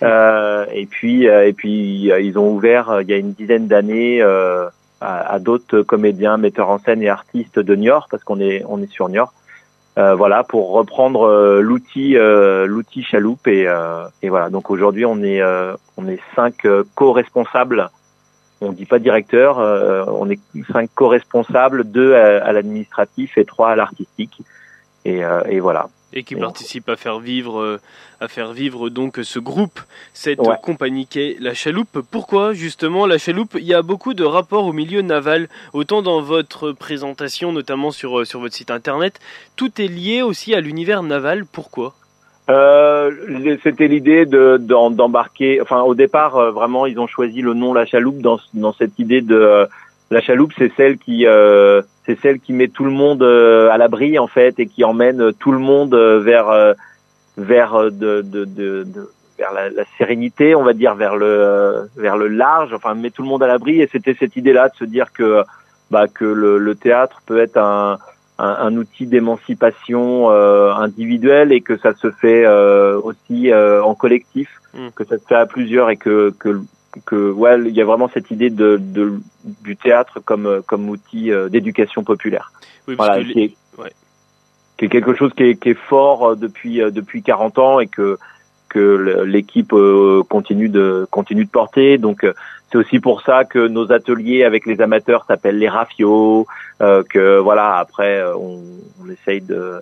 et 0.00 0.86
puis, 0.88 1.24
et 1.24 1.52
puis, 1.52 2.04
ils 2.04 2.38
ont 2.38 2.52
ouvert 2.52 3.00
il 3.00 3.08
y 3.08 3.12
a 3.12 3.16
une 3.16 3.32
dizaine 3.32 3.66
d'années 3.66 4.22
à, 4.22 4.70
à 5.00 5.38
d'autres 5.40 5.82
comédiens, 5.82 6.36
metteurs 6.36 6.68
en 6.68 6.78
scène 6.78 7.02
et 7.02 7.08
artistes 7.08 7.58
de 7.58 7.74
Niort, 7.74 8.06
parce 8.08 8.22
qu'on 8.22 8.38
est 8.38 8.62
on 8.68 8.80
est 8.80 8.92
sur 8.92 9.08
Niort. 9.08 9.34
Euh, 9.98 10.14
voilà 10.14 10.44
pour 10.44 10.70
reprendre 10.70 11.26
euh, 11.26 11.60
l'outil 11.60 12.16
euh, 12.16 12.64
l'outil 12.66 13.02
chaloupe 13.02 13.48
et, 13.48 13.66
et 14.22 14.28
voilà. 14.28 14.50
Donc 14.50 14.70
aujourd'hui 14.70 15.04
on 15.04 15.22
est 15.22 15.42
on 15.96 16.06
est 16.08 16.20
cinq 16.34 16.66
co-responsables. 16.94 17.90
On 18.62 18.72
dit 18.72 18.84
pas 18.84 18.98
directeur 18.98 19.58
on 19.58 20.28
est 20.28 20.40
cinq 20.70 20.90
co-responsables 20.94 21.84
deux 21.84 22.14
à, 22.14 22.52
l'administratif 22.52 23.38
et 23.38 23.44
trois 23.44 23.70
à 23.70 23.76
l'artistique 23.76 24.42
et, 25.04 25.22
et 25.48 25.60
voilà 25.60 25.88
et 26.12 26.22
qui 26.24 26.36
participe 26.36 26.88
à 26.88 26.96
faire 26.96 27.20
vivre, 27.20 27.60
euh, 27.60 27.80
à 28.20 28.28
faire 28.28 28.52
vivre 28.52 28.88
donc 28.88 29.20
ce 29.22 29.38
groupe, 29.38 29.80
cette 30.12 30.40
compagnie 30.62 31.06
qu'est 31.06 31.36
la 31.40 31.54
Chaloupe. 31.54 32.00
Pourquoi 32.10 32.52
justement 32.52 33.06
la 33.06 33.18
Chaloupe? 33.18 33.56
Il 33.58 33.66
y 33.66 33.74
a 33.74 33.82
beaucoup 33.82 34.14
de 34.14 34.24
rapports 34.24 34.66
au 34.66 34.72
milieu 34.72 35.02
naval, 35.02 35.48
autant 35.72 36.02
dans 36.02 36.20
votre 36.20 36.72
présentation, 36.72 37.52
notamment 37.52 37.90
sur 37.90 38.20
euh, 38.20 38.24
sur 38.24 38.40
votre 38.40 38.54
site 38.54 38.70
internet, 38.70 39.20
tout 39.56 39.80
est 39.80 39.88
lié 39.88 40.22
aussi 40.22 40.54
à 40.54 40.60
l'univers 40.60 41.02
naval. 41.02 41.44
Pourquoi? 41.46 41.94
Euh, 42.48 43.56
C'était 43.62 43.86
l'idée 43.86 44.26
de 44.26 44.56
d'embarquer. 44.56 45.60
Enfin, 45.60 45.82
au 45.82 45.94
départ, 45.94 46.36
euh, 46.36 46.50
vraiment, 46.50 46.86
ils 46.86 46.98
ont 46.98 47.06
choisi 47.06 47.42
le 47.42 47.54
nom 47.54 47.72
la 47.72 47.86
Chaloupe 47.86 48.20
dans 48.20 48.40
dans 48.54 48.72
cette 48.72 48.98
idée 48.98 49.20
de 49.20 49.68
la 50.10 50.20
Chaloupe, 50.20 50.52
c'est 50.58 50.72
celle 50.76 50.98
qui 50.98 51.24
c'est 52.06 52.18
celle 52.20 52.40
qui 52.40 52.52
met 52.52 52.68
tout 52.68 52.84
le 52.84 52.90
monde 52.90 53.22
euh, 53.22 53.70
à 53.70 53.78
l'abri 53.78 54.18
en 54.18 54.26
fait 54.26 54.58
et 54.58 54.66
qui 54.66 54.84
emmène 54.84 55.32
tout 55.34 55.52
le 55.52 55.58
monde 55.58 55.94
euh, 55.94 56.20
vers 56.20 56.48
euh, 56.48 56.72
vers 57.36 57.90
de, 57.90 58.22
de, 58.22 58.44
de, 58.44 58.86
vers 59.38 59.52
la, 59.52 59.70
la, 59.70 59.84
sérénité, 59.96 60.54
on 60.54 60.62
va 60.62 60.72
dire 60.72 60.94
vers 60.94 61.16
le 61.16 61.88
vers 61.96 62.16
le 62.16 62.28
large, 62.28 62.72
enfin 62.74 62.94
met 62.94 63.10
tout 63.10 63.22
le 63.22 63.28
monde 63.28 63.42
à 63.42 63.46
l'abri 63.46 63.80
et 63.80 63.88
c'était 63.90 64.16
cette 64.18 64.36
idée-là 64.36 64.68
de 64.68 64.74
se 64.76 64.84
dire 64.84 65.12
que 65.12 65.42
bah 65.90 66.06
que 66.08 66.24
le, 66.24 66.58
le 66.58 66.74
théâtre 66.74 67.22
peut 67.26 67.38
être 67.38 67.56
un 67.56 67.98
un, 68.38 68.56
un 68.60 68.76
outil 68.76 69.06
d'émancipation 69.06 70.30
individuelle 70.30 71.52
et 71.52 71.60
que 71.60 71.76
ça 71.76 71.94
se 71.94 72.10
fait 72.10 72.46
aussi 72.46 73.52
en 73.52 73.94
collectif, 73.94 74.48
mmh. 74.74 74.88
que 74.94 75.04
ça 75.04 75.18
se 75.18 75.26
fait 75.26 75.34
à 75.34 75.46
plusieurs 75.46 75.90
et 75.90 75.96
que 75.96 76.32
que 76.38 76.60
que 77.04 77.30
ouais, 77.30 77.58
il 77.60 77.74
y 77.74 77.80
a 77.80 77.84
vraiment 77.84 78.08
cette 78.12 78.30
idée 78.30 78.50
de, 78.50 78.76
de 78.80 79.20
du 79.62 79.76
théâtre 79.76 80.20
comme 80.20 80.62
comme 80.66 80.88
outil 80.88 81.30
euh, 81.30 81.48
d'éducation 81.48 82.02
populaire. 82.04 82.52
Oui, 82.88 82.94
voilà, 82.96 83.22
qui, 83.22 83.40
est, 83.40 83.56
ouais. 83.78 83.92
qui 84.76 84.86
est 84.86 84.88
quelque 84.88 85.14
chose 85.14 85.32
qui 85.34 85.44
est, 85.44 85.56
qui 85.56 85.70
est 85.70 85.78
fort 85.88 86.30
euh, 86.30 86.34
depuis 86.34 86.82
euh, 86.82 86.90
depuis 86.90 87.22
40 87.22 87.58
ans 87.58 87.80
et 87.80 87.86
que 87.86 88.18
que 88.68 89.24
l'équipe 89.24 89.74
continue 90.28 90.68
de 90.68 91.04
continue 91.10 91.44
de 91.44 91.50
porter. 91.50 91.98
Donc 91.98 92.24
c'est 92.70 92.78
aussi 92.78 93.00
pour 93.00 93.22
ça 93.22 93.44
que 93.44 93.66
nos 93.66 93.90
ateliers 93.90 94.44
avec 94.44 94.64
les 94.64 94.80
amateurs 94.80 95.24
s'appellent 95.26 95.58
les 95.58 95.68
rafios. 95.68 96.46
que 96.78 97.38
voilà 97.38 97.78
après 97.78 98.22
on, 98.32 98.60
on 99.02 99.10
essaye 99.10 99.40
de 99.40 99.80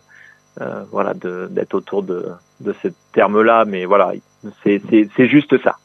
voilà 0.90 1.12
d'être 1.12 1.74
autour 1.74 2.02
de 2.02 2.28
de 2.60 2.74
ce 2.82 2.88
terme-là, 3.12 3.66
mais 3.66 3.84
voilà 3.84 4.12
c'est 4.62 5.28
juste 5.28 5.60
ça. 5.62 5.76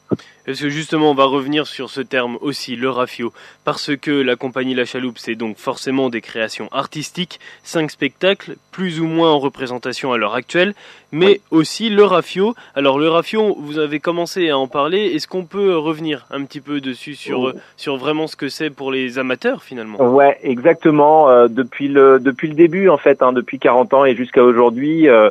Parce 0.46 0.60
que 0.60 0.68
justement, 0.68 1.10
on 1.10 1.14
va 1.14 1.24
revenir 1.24 1.66
sur 1.66 1.88
ce 1.88 2.02
terme 2.02 2.36
aussi, 2.42 2.76
le 2.76 2.90
rafio, 2.90 3.32
parce 3.64 3.96
que 3.96 4.10
la 4.10 4.36
compagnie 4.36 4.74
La 4.74 4.84
Chaloupe, 4.84 5.18
c'est 5.18 5.34
donc 5.36 5.56
forcément 5.56 6.10
des 6.10 6.20
créations 6.20 6.68
artistiques, 6.70 7.40
cinq 7.62 7.90
spectacles, 7.90 8.56
plus 8.70 9.00
ou 9.00 9.06
moins 9.06 9.30
en 9.30 9.38
représentation 9.38 10.12
à 10.12 10.18
l'heure 10.18 10.34
actuelle, 10.34 10.74
mais 11.12 11.40
aussi 11.50 11.88
le 11.88 12.04
rafio. 12.04 12.54
Alors 12.74 12.98
le 12.98 13.08
rafio, 13.08 13.56
vous 13.58 13.78
avez 13.78 14.00
commencé 14.00 14.50
à 14.50 14.58
en 14.58 14.68
parler, 14.68 15.12
est-ce 15.14 15.26
qu'on 15.26 15.46
peut 15.46 15.76
revenir 15.78 16.26
un 16.30 16.44
petit 16.44 16.60
peu 16.60 16.82
dessus 16.82 17.14
sur, 17.14 17.40
oh. 17.40 17.52
sur 17.78 17.96
vraiment 17.96 18.26
ce 18.26 18.36
que 18.36 18.50
c'est 18.50 18.68
pour 18.70 18.92
les 18.92 19.18
amateurs 19.18 19.62
finalement? 19.62 19.98
Ouais, 20.02 20.38
exactement. 20.42 21.30
Euh, 21.30 21.48
depuis, 21.48 21.88
le, 21.88 22.20
depuis 22.20 22.48
le 22.48 22.54
début, 22.54 22.90
en 22.90 22.98
fait, 22.98 23.22
hein, 23.22 23.32
depuis 23.32 23.58
40 23.58 23.94
ans 23.94 24.04
et 24.04 24.14
jusqu'à 24.14 24.44
aujourd'hui, 24.44 25.08
euh, 25.08 25.30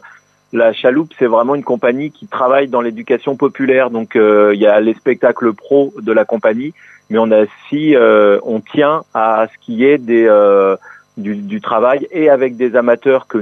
la 0.53 0.71
Chaloupe, 0.71 1.11
c'est 1.17 1.25
vraiment 1.25 1.55
une 1.55 1.63
compagnie 1.63 2.11
qui 2.11 2.27
travaille 2.27 2.67
dans 2.67 2.81
l'éducation 2.81 3.35
populaire. 3.35 3.89
Donc, 3.89 4.15
euh, 4.15 4.51
il 4.53 4.61
y 4.61 4.67
a 4.67 4.79
les 4.79 4.93
spectacles 4.93 5.51
pro 5.51 5.91
de 5.99 6.11
la 6.11 6.25
compagnie, 6.25 6.73
mais 7.09 7.17
on 7.17 7.31
a 7.31 7.41
aussi, 7.41 7.95
euh, 7.95 8.39
on 8.43 8.59
tient 8.61 9.03
à 9.15 9.47
ce 9.51 9.65
qui 9.65 9.83
est 9.83 9.97
des 9.97 10.25
euh, 10.27 10.77
du, 11.17 11.35
du, 11.35 11.59
travail 11.59 12.07
et 12.11 12.29
avec 12.29 12.55
des 12.55 12.75
amateurs 12.75 13.27
que, 13.27 13.39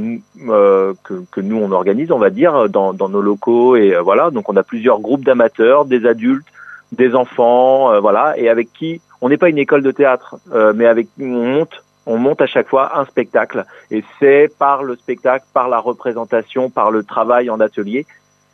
que, 1.03 1.24
que 1.32 1.41
nous 1.41 1.58
on 1.58 1.72
organise, 1.72 2.12
on 2.12 2.18
va 2.18 2.30
dire, 2.30 2.70
dans, 2.70 2.94
dans 2.94 3.10
nos 3.10 3.22
locaux 3.22 3.75
et 3.75 3.96
voilà. 4.01 4.32
Donc, 4.32 4.50
on 4.50 4.56
a 4.56 4.63
plusieurs 4.63 5.01
groupes 5.01 5.25
d'amateurs, 5.25 5.84
des 5.84 6.06
adultes, 6.06 6.48
des 6.94 7.13
enfants, 7.13 8.00
voilà, 8.00 8.38
et 8.38 8.50
avec 8.50 8.72
qui 8.74 9.01
on 9.20 9.30
n'est 9.30 9.38
pas 9.38 9.50
une 9.50 9.58
école 9.58 9.84
de 9.84 9.91
théâtre, 9.91 10.38
mais 10.75 10.86
avec 10.86 11.08
on 11.20 11.25
monte 11.25 11.84
on 12.05 12.17
monte 12.17 12.41
à 12.41 12.48
chaque 12.48 12.67
fois 12.67 12.98
un 13.00 13.05
spectacle. 13.05 13.65
Et 13.89 14.03
c'est 14.20 14.50
par 14.58 14.84
le 14.84 14.96
spectacle, 14.96 15.46
par 15.53 15.70
la 15.70 15.79
représentation, 15.79 16.70
par 16.70 16.91
le 16.91 17.03
travail 17.03 17.50
en 17.50 17.60
atelier 17.60 18.05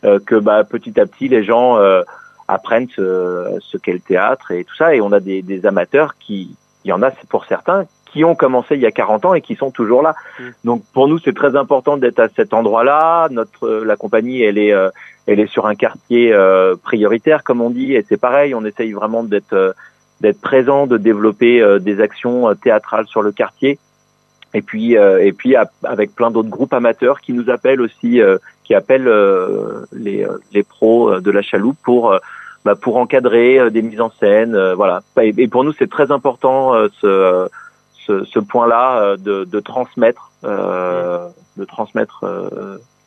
euh, 0.04 0.20
que 0.20 0.36
bah, 0.36 0.64
petit 0.64 1.00
à 1.00 1.06
petit 1.06 1.28
les 1.28 1.44
gens 1.44 1.78
euh, 1.78 2.04
apprennent 2.48 2.88
ce, 2.96 3.58
ce 3.62 3.78
qu'est 3.78 3.94
le 3.94 4.00
théâtre 4.00 4.52
et 4.52 4.64
tout 4.64 4.76
ça. 4.76 4.96
Et 4.96 5.02
on 5.02 5.12
a 5.12 5.20
des, 5.20 5.42
des, 5.42 5.66
amateurs 5.66 6.16
qui, 6.20 6.56
il 6.84 6.90
y 6.90 6.94
en 6.94 7.02
a 7.02 7.12
pour 7.30 7.46
certains, 7.46 7.86
qui 8.06 8.24
ont 8.24 8.36
commencé 8.36 8.76
il 8.76 8.82
y 8.82 8.86
a 8.86 8.92
40 8.92 9.26
ans 9.26 9.34
et 9.34 9.42
qui 9.42 9.56
sont 9.56 9.72
toujours 9.72 10.02
là. 10.02 10.16
Mmh. 10.40 10.44
Donc 10.66 10.84
pour 10.94 11.08
nous, 11.08 11.20
c'est 11.20 11.36
très 11.36 11.56
important 11.56 11.98
d'être 11.98 12.20
à 12.20 12.30
cet 12.30 12.54
endroit-là. 12.54 13.28
Notre 13.32 13.68
la 13.70 13.96
compagnie, 13.96 14.44
elle 14.44 14.58
est 14.58 14.74
euh, 14.74 14.90
elle 15.26 15.40
est 15.40 15.48
sur 15.48 15.68
un 15.68 15.76
quartier 15.76 16.34
prioritaire, 16.84 17.44
comme 17.44 17.60
on 17.60 17.70
dit, 17.70 17.96
et 17.96 18.06
c'est 18.08 18.16
pareil. 18.16 18.56
On 18.56 18.64
essaye 18.64 18.94
vraiment 18.94 19.24
d'être 19.24 19.76
d'être 20.22 20.42
présent, 20.42 20.88
de 20.88 20.98
développer 20.98 21.62
euh, 21.62 21.80
des 21.80 22.02
actions 22.02 22.50
euh, 22.50 22.56
théâtrales 22.56 23.08
sur 23.08 23.22
le 23.22 23.32
quartier. 23.32 23.80
Et 24.54 24.62
puis, 24.62 24.98
euh, 24.98 25.24
et 25.24 25.34
puis 25.34 25.56
avec 25.84 26.16
plein 26.16 26.32
d'autres 26.32 26.50
groupes 26.50 26.74
amateurs 26.74 27.20
qui 27.20 27.34
nous 27.34 27.50
appellent 27.50 27.82
aussi, 27.82 28.22
qui 28.64 28.74
appellent 28.74 29.12
les, 29.92 30.26
les 30.54 30.64
pros 30.64 31.20
de 31.20 31.32
la 31.32 31.42
chaloupe 31.42 31.78
pour 31.84 32.18
bah, 32.64 32.76
pour 32.76 32.96
encadrer 32.96 33.70
des 33.70 33.82
mises 33.82 34.00
en 34.00 34.10
scène, 34.10 34.58
voilà. 34.74 35.02
Et, 35.22 35.48
pour 35.50 35.66
nous, 35.66 35.74
c'est 35.74 35.90
très 35.90 36.12
important 36.12 36.74
ce, 37.02 37.50
ce, 38.06 38.24
ce 38.24 38.40
point-là 38.40 39.18
de, 39.18 39.44
de 39.44 39.60
transmettre, 39.60 40.32
de 40.44 41.66
transmettre 41.66 42.26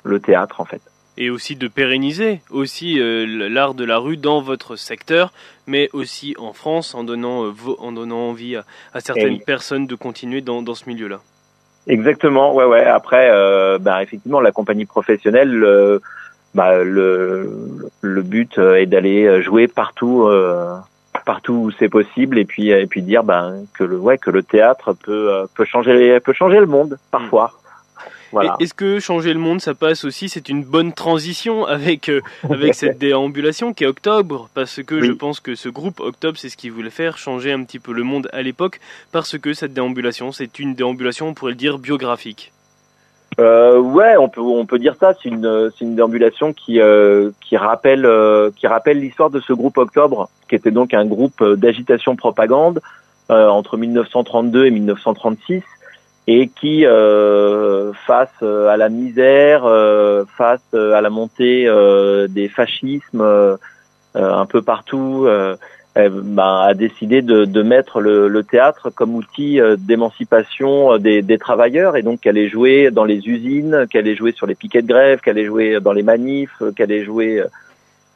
le 0.05 0.21
théâtre 0.21 0.61
en 0.61 0.67
fait 0.67 0.83
et 1.17 1.31
aussi 1.31 1.57
de 1.57 1.69
pérenniser 1.69 2.41
aussi 2.51 3.01
euh, 3.01 3.49
l'art 3.49 3.75
de 3.75 3.85
la 3.85 3.99
rue 3.99 4.17
dans 4.17 4.41
votre 4.41 4.77
secteur, 4.77 5.33
mais 5.67 5.89
aussi 5.93 6.35
en 6.39 6.53
France 6.53 6.95
en 6.95 7.05
donnant, 7.05 7.45
euh, 7.45 7.53
en 7.79 7.93
donnant 7.93 8.29
envie 8.31 8.57
à, 8.57 9.01
certaines 9.01 9.41
personnes 9.41 9.87
de 9.87 9.95
continuer 9.95 10.41
dans, 10.41 10.63
dans 10.63 10.75
ce 10.75 10.89
milieu-là. 10.89 11.21
Exactement, 11.87 12.55
ouais, 12.55 12.65
ouais. 12.65 12.85
Après, 12.85 13.31
euh, 13.31 13.79
bah, 13.79 14.03
effectivement, 14.03 14.41
la 14.41 14.53
compagnie 14.53 14.87
professionnelle, 14.87 16.01
bah, 16.55 16.83
le, 16.83 17.91
le 18.01 18.23
but 18.23 18.59
est 18.59 18.87
d'aller 18.87 19.43
jouer 19.43 19.67
partout, 19.67 20.29
partout 21.25 21.55
où 21.55 21.71
c'est 21.79 21.89
possible, 21.89 22.39
et 22.39 22.45
puis 22.45 22.71
et 22.71 22.87
puis 22.87 23.03
dire 23.03 23.25
bah, 23.25 23.53
que 23.75 23.85
le 23.85 23.99
ouais 23.99 24.19
que 24.19 24.31
le 24.31 24.43
théâtre 24.43 24.95
peut 24.95 25.47
peut 25.55 25.65
changer 25.65 26.21
peut 26.21 26.33
changer 26.33 26.61
le 26.61 26.67
monde 26.67 26.99
parfois. 27.11 27.60
Est-ce 28.61 28.75
que 28.75 29.01
changer 29.01 29.33
le 29.33 29.41
monde, 29.41 29.61
ça 29.61 29.75
passe 29.75 30.05
aussi 30.05 30.29
C'est 30.29 30.49
une 30.49 30.63
bonne 30.63 30.93
transition 30.93 31.67
avec 31.67 32.09
euh, 32.09 32.21
avec 32.49 32.75
cette 32.75 32.99
déambulation 33.07 33.73
qui 33.73 33.85
est 33.85 33.87
Octobre, 33.87 34.49
parce 34.55 34.83
que 34.83 35.03
je 35.03 35.13
pense 35.13 35.41
que 35.41 35.55
ce 35.55 35.69
groupe 35.69 36.01
Octobre, 36.01 36.39
c'est 36.39 36.49
ce 36.49 36.57
qui 36.57 36.69
voulait 36.69 36.91
faire 36.91 37.19
changer 37.19 37.53
un 37.53 37.65
petit 37.65 37.79
peu 37.79 37.93
le 37.93 38.05
monde 38.05 38.29
à 38.33 38.43
l'époque, 38.43 38.81
parce 39.13 39.39
que 39.39 39.53
cette 39.53 39.73
déambulation, 39.73 40.33
c'est 40.33 40.59
une 40.59 40.75
déambulation, 40.75 41.29
on 41.29 41.35
pourrait 41.35 41.53
le 41.53 41.57
dire, 41.57 41.79
biographique. 41.79 42.53
Euh, 43.39 43.79
ouais, 43.79 44.17
on 44.17 44.29
peut 44.29 44.41
on 44.41 44.67
peut 44.67 44.79
dire 44.79 44.97
ça. 44.99 45.15
C'est 45.23 45.29
une 45.29 45.71
c'est 45.77 45.85
une 45.85 45.95
déambulation 45.95 46.53
qui 46.53 46.81
euh, 46.81 47.31
qui 47.41 47.57
rappelle 47.57 48.05
euh, 48.05 48.51
qui 48.57 48.67
rappelle 48.67 49.01
l'histoire 49.01 49.31
de 49.31 49.41
ce 49.41 49.53
groupe 49.53 49.79
Octobre, 49.79 50.29
qui 50.49 50.57
était 50.57 50.71
donc 50.71 50.95
un 50.95 51.07
groupe 51.07 51.43
d'agitation 51.43 52.17
propagande 52.17 52.81
entre 53.29 53.77
1932 53.77 54.67
et 54.67 54.71
1936 54.73 55.63
et 56.27 56.49
qui, 56.49 56.85
face 57.93 58.29
euh, 58.43 58.69
à 58.69 58.77
la 58.77 58.89
misère, 58.89 59.65
euh, 59.65 60.25
face 60.37 60.61
euh, 60.75 60.95
à 60.95 61.01
la 61.01 61.11
montée 61.11 61.69
des 62.29 62.49
fascismes 62.49 63.59
un 64.15 64.47
peu 64.47 64.63
partout, 64.63 65.29
bah, 65.97 66.63
a 66.63 66.75
décidé 66.75 67.23
de, 67.23 67.45
de 67.45 67.63
mettre 67.63 68.01
le, 68.01 68.29
le, 68.29 68.43
théâtre 68.43 68.91
comme 68.91 69.15
outil 69.15 69.61
d'émancipation 69.79 70.99
des, 70.99 71.23
des, 71.23 71.39
travailleurs 71.39 71.97
et 71.97 72.03
donc 72.03 72.21
qu'elle 72.21 72.39
est 72.39 72.49
jouer 72.49 72.91
dans 72.91 73.05
les 73.05 73.29
usines, 73.29 73.87
qu'elle 73.91 74.09
est 74.09 74.17
jouer 74.17 74.33
sur 74.33 74.47
les 74.47 74.55
piquets 74.55 74.83
de 74.83 74.89
grève, 74.89 75.21
qu'elle 75.21 75.39
est 75.39 75.47
jouer 75.47 75.81
dans 75.81 75.93
les 75.93 76.03
manifs, 76.03 76.63
qu'elle 76.77 76.93
est 76.93 77.05
jouer 77.05 77.43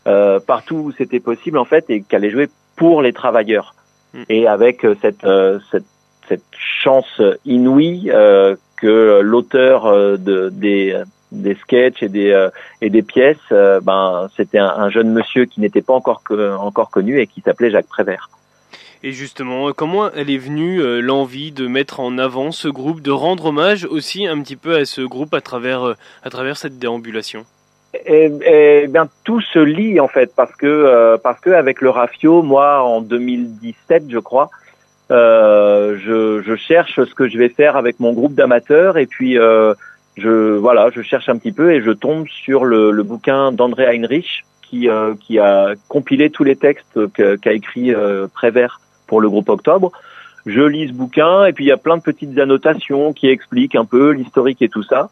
partout 0.05 0.77
où 0.77 0.93
c'était 0.93 1.21
possible 1.21 1.59
en 1.59 1.65
fait 1.65 1.85
et 1.89 2.03
qu'elle 2.03 2.25
est 2.25 2.31
jouer 2.31 2.49
pour 2.77 3.03
les 3.03 3.13
travailleurs. 3.13 3.75
Mmh. 4.15 4.23
Et 4.29 4.47
avec 4.49 4.87
cette, 5.01 5.27
cette 5.71 5.85
cette 6.29 6.43
chance 6.53 7.21
inouïe 7.45 8.11
euh, 8.13 8.57
que 8.77 9.21
l'auteur 9.21 9.87
euh, 9.87 10.17
de, 10.17 10.49
des, 10.51 11.01
des 11.33 11.55
sketchs 11.57 12.03
et 12.03 12.09
des, 12.09 12.31
euh, 12.31 12.51
et 12.81 12.91
des 12.91 13.03
pièces, 13.03 13.37
ben, 13.51 14.29
c'était 14.37 14.59
un, 14.59 14.89
jeune 14.91 15.13
monsieur 15.13 15.45
qui 15.45 15.61
n'était 15.61 15.83
pas 15.83 15.95
encore, 15.95 16.23
encore 16.59 16.91
connu 16.91 17.21
et 17.21 17.27
qui 17.27 17.41
s'appelait 17.41 17.71
Jacques 17.71 17.89
Prévert. 17.89 18.31
Et 19.03 19.13
justement, 19.13 19.73
comment 19.73 20.11
elle 20.13 20.31
est 20.31 20.39
venue 20.39 20.81
l'envie 21.03 21.53
de 21.53 21.67
mettre 21.67 22.01
en 22.01 22.17
avant 22.17 22.53
ce 22.53 22.69
groupe, 22.69 23.03
de 23.03 23.11
rendre 23.11 23.47
hommage 23.47 23.85
aussi 23.85 24.27
un 24.27 24.41
petit 24.41 24.57
peu 24.57 24.77
à 24.77 24.87
ce 24.87 25.03
groupe 25.03 25.35
à 25.35 25.43
travers, 25.43 25.95
à 26.23 26.31
travers 26.31 26.57
cette 26.57 26.79
déambulation? 26.79 27.45
Eh, 28.07 28.33
eh, 28.45 28.87
bien, 28.89 29.09
tout 29.25 29.43
se 29.43 29.59
lie 29.59 30.01
en 30.01 30.09
fait 30.09 30.33
parce 30.35 30.57
que 30.57 31.17
parce 31.23 31.39
que 31.41 31.51
avec 31.51 31.83
le 31.83 31.91
Rafio, 31.91 32.43
moi 32.43 32.83
en 32.83 33.03
2017, 33.03 34.05
je 34.09 34.19
crois, 34.19 34.49
euh, 34.49 34.64
je, 35.11 36.43
je, 36.45 36.57
cherche 36.57 36.97
ce 37.05 37.15
que 37.15 37.29
je 37.29 37.39
vais 37.39 37.49
faire 37.49 37.77
avec 37.77 38.01
mon 38.01 38.13
groupe 38.13 38.35
d'amateurs 38.35 38.97
et 38.97 39.07
puis 39.07 39.39
euh, 39.39 39.75
je 40.17 40.57
voilà, 40.57 40.91
je 40.95 41.03
cherche 41.03 41.29
un 41.29 41.37
petit 41.37 41.53
peu 41.53 41.73
et 41.73 41.83
je 41.83 41.91
tombe 41.91 42.27
sur 42.29 42.65
le, 42.65 42.91
le 42.91 43.03
bouquin 43.03 43.53
d'André 43.53 43.87
Heinrich 43.87 44.45
qui, 44.63 44.89
euh, 44.89 45.15
qui 45.21 45.39
a 45.39 45.75
compilé 45.89 46.31
tous 46.31 46.45
les 46.45 46.57
textes 46.57 46.99
qu'a 47.13 47.53
écrit 47.53 47.95
euh, 47.95 48.27
Prévert 48.33 48.81
pour 49.07 49.21
le 49.21 49.29
groupe 49.29 49.49
Octobre. 49.49 49.93
Je 50.47 50.61
lis 50.61 50.89
ce 50.89 50.93
bouquin 50.93 51.47
et 51.47 51.53
puis 51.53 51.65
il 51.65 51.69
y 51.69 51.73
a 51.73 51.77
plein 51.77 51.97
de 51.97 52.03
petites 52.03 52.39
annotations 52.39 53.13
qui 53.13 53.29
expliquent 53.29 53.77
un 53.77 53.85
peu 53.85 54.11
l'historique 54.11 54.63
et 54.63 54.69
tout 54.69 54.83
ça. 54.83 55.09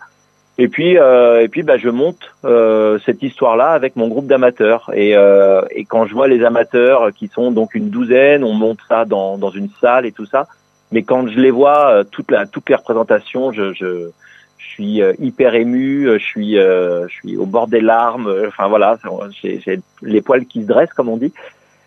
Et 0.58 0.68
puis, 0.68 0.98
euh, 0.98 1.42
et 1.42 1.48
puis, 1.48 1.62
bah, 1.62 1.78
je 1.78 1.88
monte 1.88 2.34
euh, 2.44 2.98
cette 3.06 3.22
histoire-là 3.22 3.70
avec 3.70 3.96
mon 3.96 4.08
groupe 4.08 4.26
d'amateurs. 4.26 4.90
Et, 4.94 5.16
euh, 5.16 5.62
et 5.70 5.84
quand 5.84 6.06
je 6.06 6.12
vois 6.12 6.28
les 6.28 6.44
amateurs 6.44 7.10
qui 7.12 7.28
sont 7.28 7.50
donc 7.52 7.74
une 7.74 7.88
douzaine, 7.88 8.44
on 8.44 8.52
monte 8.52 8.78
ça 8.86 9.04
dans, 9.04 9.38
dans 9.38 9.50
une 9.50 9.70
salle 9.80 10.04
et 10.04 10.12
tout 10.12 10.26
ça. 10.26 10.46
Mais 10.90 11.02
quand 11.02 11.26
je 11.26 11.38
les 11.40 11.50
vois, 11.50 11.90
euh, 11.90 12.04
toute 12.04 12.30
la, 12.30 12.46
toutes 12.46 12.68
les 12.68 12.74
représentations, 12.74 13.50
je, 13.50 13.72
je, 13.72 14.10
je 14.58 14.66
suis 14.66 15.00
euh, 15.00 15.14
hyper 15.18 15.54
ému, 15.54 16.06
je 16.06 16.22
suis, 16.22 16.54
je 16.56 17.08
suis 17.08 17.36
au 17.38 17.46
bord 17.46 17.66
des 17.66 17.80
larmes. 17.80 18.30
Enfin 18.46 18.68
voilà, 18.68 18.98
j'ai 19.42 19.80
les 20.02 20.20
poils 20.20 20.44
qui 20.44 20.62
se 20.62 20.66
dressent, 20.66 20.92
comme 20.92 21.08
on 21.08 21.16
dit. 21.16 21.32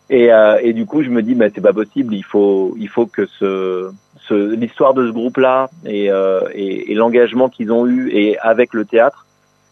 Et, 0.09 0.29
et 0.61 0.73
du 0.73 0.85
coup, 0.85 1.01
je 1.01 1.09
me 1.09 1.23
dis, 1.23 1.33
mais 1.33 1.51
c'est 1.53 1.61
pas 1.61 1.73
possible. 1.73 2.13
Il 2.13 2.23
faut, 2.23 2.75
il 2.77 2.87
faut 2.89 3.07
que 3.07 3.25
ce 3.25 3.91
l'histoire 4.31 4.93
de 4.93 5.07
ce 5.07 5.11
groupe-là 5.11 5.69
et, 5.85 6.11
euh, 6.11 6.41
et, 6.53 6.91
et 6.91 6.95
l'engagement 6.95 7.49
qu'ils 7.49 7.71
ont 7.71 7.85
eu 7.85 8.09
et 8.11 8.37
avec 8.39 8.73
le 8.73 8.85
théâtre, 8.85 9.25